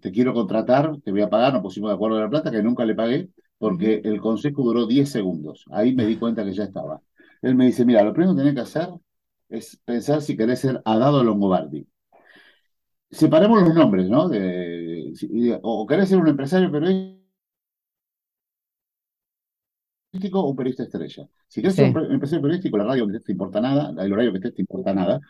[0.00, 2.62] Te quiero contratar, te voy a pagar, nos pusimos de acuerdo de la plata, que
[2.62, 5.64] nunca le pagué, porque el consejo duró 10 segundos.
[5.70, 7.00] Ahí me di cuenta que ya estaba.
[7.42, 8.88] Él me dice, mira, lo primero que tenés que hacer
[9.48, 11.86] es pensar si querés ser Adado Longobardi.
[13.10, 14.30] Separemos los nombres, ¿no?
[15.62, 17.20] o querés ser un empresario periodístico
[20.34, 21.28] o un periodista estrella.
[21.46, 24.40] Si querés ser un empresario periodístico, la radio que te importa nada, el horario que
[24.40, 25.20] te, te importa nada.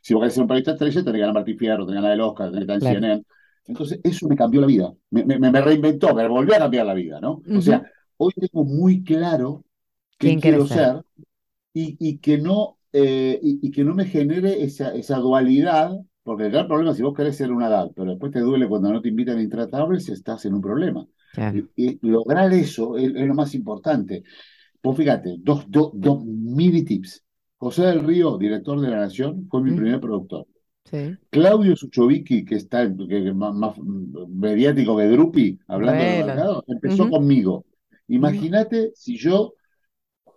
[0.00, 2.12] Si vos querés ser un periodista estrella, tenés que ganar Martín Fierro, tenés que ganar
[2.12, 3.24] el Oscar, tenés que estar en CNN.
[3.66, 4.92] Entonces, eso me cambió la vida.
[5.10, 7.42] Me, me, reinventó, me volvió a cambiar la vida, ¿no?
[7.54, 7.82] O sea,
[8.16, 9.64] hoy tengo muy claro
[10.18, 11.02] quién quiero ser
[11.78, 16.66] y, que, no, eh, y, que no me genere esa, esa dualidad, porque el gran
[16.66, 19.08] problema es si vos querés ser una edad, pero después te duele cuando no te
[19.08, 21.06] invitan a intratables, estás en un problema.
[21.76, 24.22] Y, lograr eso es, lo más importante.
[24.80, 27.22] Pues fíjate, dos, dos, dos mini tips.
[27.58, 30.46] José del Río, director de La Nación, fue mi primer productor.
[31.30, 33.74] Claudio Suchovicki, que está que, más,
[34.28, 37.66] mediático que Drupi, hablando de mercado, empezó conmigo.
[38.08, 39.54] Imagínate si yo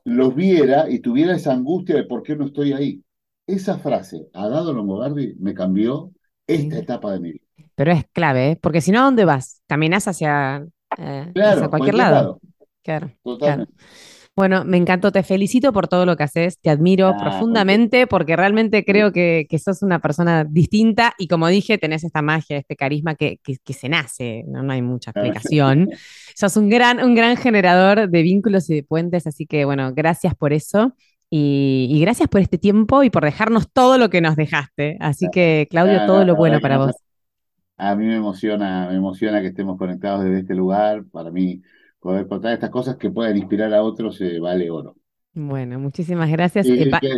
[0.09, 3.03] los viera y tuviera esa angustia de por qué no estoy ahí.
[3.47, 6.11] Esa frase, a Dado Longobardi, me cambió
[6.45, 7.45] esta etapa de mi vida.
[7.75, 8.59] Pero es clave, ¿eh?
[8.61, 9.61] porque si no, ¿a dónde vas?
[9.67, 10.65] Caminas hacia,
[10.97, 11.31] eh,
[11.69, 12.39] cualquier, lado.
[12.83, 13.73] Claro, Totalmente.
[14.39, 18.85] Bueno, me encantó, te felicito por todo lo que haces, te admiro profundamente porque realmente
[18.85, 23.41] creo que, sos una persona distinta y como dije, tenés esta magia, este carisma que,
[23.65, 24.71] se nace, ¿no?
[24.71, 25.89] hay mucha explicación.
[26.35, 30.33] sos un gran, un gran generador de vínculos y de puentes, así que bueno, gracias
[30.35, 30.93] por eso.
[31.29, 34.95] Y, gracias por este tiempo y por dejarnos todo lo que nos dejaste.
[35.01, 36.95] Así que, Claudio, todo lo bueno para vos.
[37.75, 41.03] A mí me emociona, me emociona que estemos conectados desde este lugar.
[41.11, 41.61] Para mí,
[41.99, 44.95] poder contar estas cosas que puedan inspirar a otros eh, vale oro.
[45.33, 46.67] Bueno, muchísimas gracias.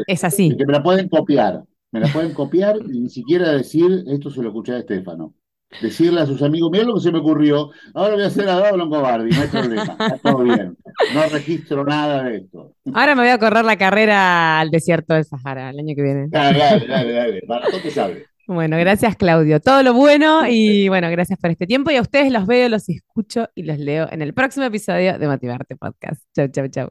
[0.07, 0.55] es así.
[0.55, 4.41] que me la pueden copiar, me la pueden copiar y ni siquiera decir, esto se
[4.41, 5.33] lo escuché a Estefano.
[5.81, 8.59] Decirle a sus amigos, mira lo que se me ocurrió, ahora voy a hacer a
[8.59, 10.77] Pablo Cobardi, no hay problema, está todo bien.
[11.13, 12.75] No registro nada de esto.
[12.93, 16.27] Ahora me voy a correr la carrera al desierto de Sahara el año que viene.
[16.27, 17.41] Dale, dale, dale, dale.
[17.47, 18.25] para todo te sabe.
[18.51, 19.61] Bueno, gracias Claudio.
[19.61, 22.89] Todo lo bueno y bueno, gracias por este tiempo y a ustedes los veo, los
[22.89, 26.21] escucho y los leo en el próximo episodio de Motivarte Podcast.
[26.35, 26.89] Chau, chau, chau.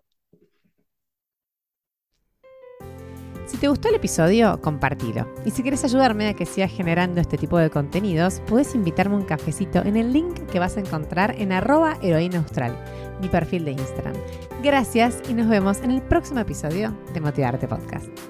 [3.44, 5.28] Si te gustó el episodio, compartilo.
[5.44, 9.24] Y si quieres ayudarme a que siga generando este tipo de contenidos, puedes invitarme un
[9.24, 12.74] cafecito en el link que vas a encontrar en arroba heroína austral,
[13.20, 14.14] mi perfil de Instagram.
[14.62, 18.29] Gracias y nos vemos en el próximo episodio de Motivarte Podcast.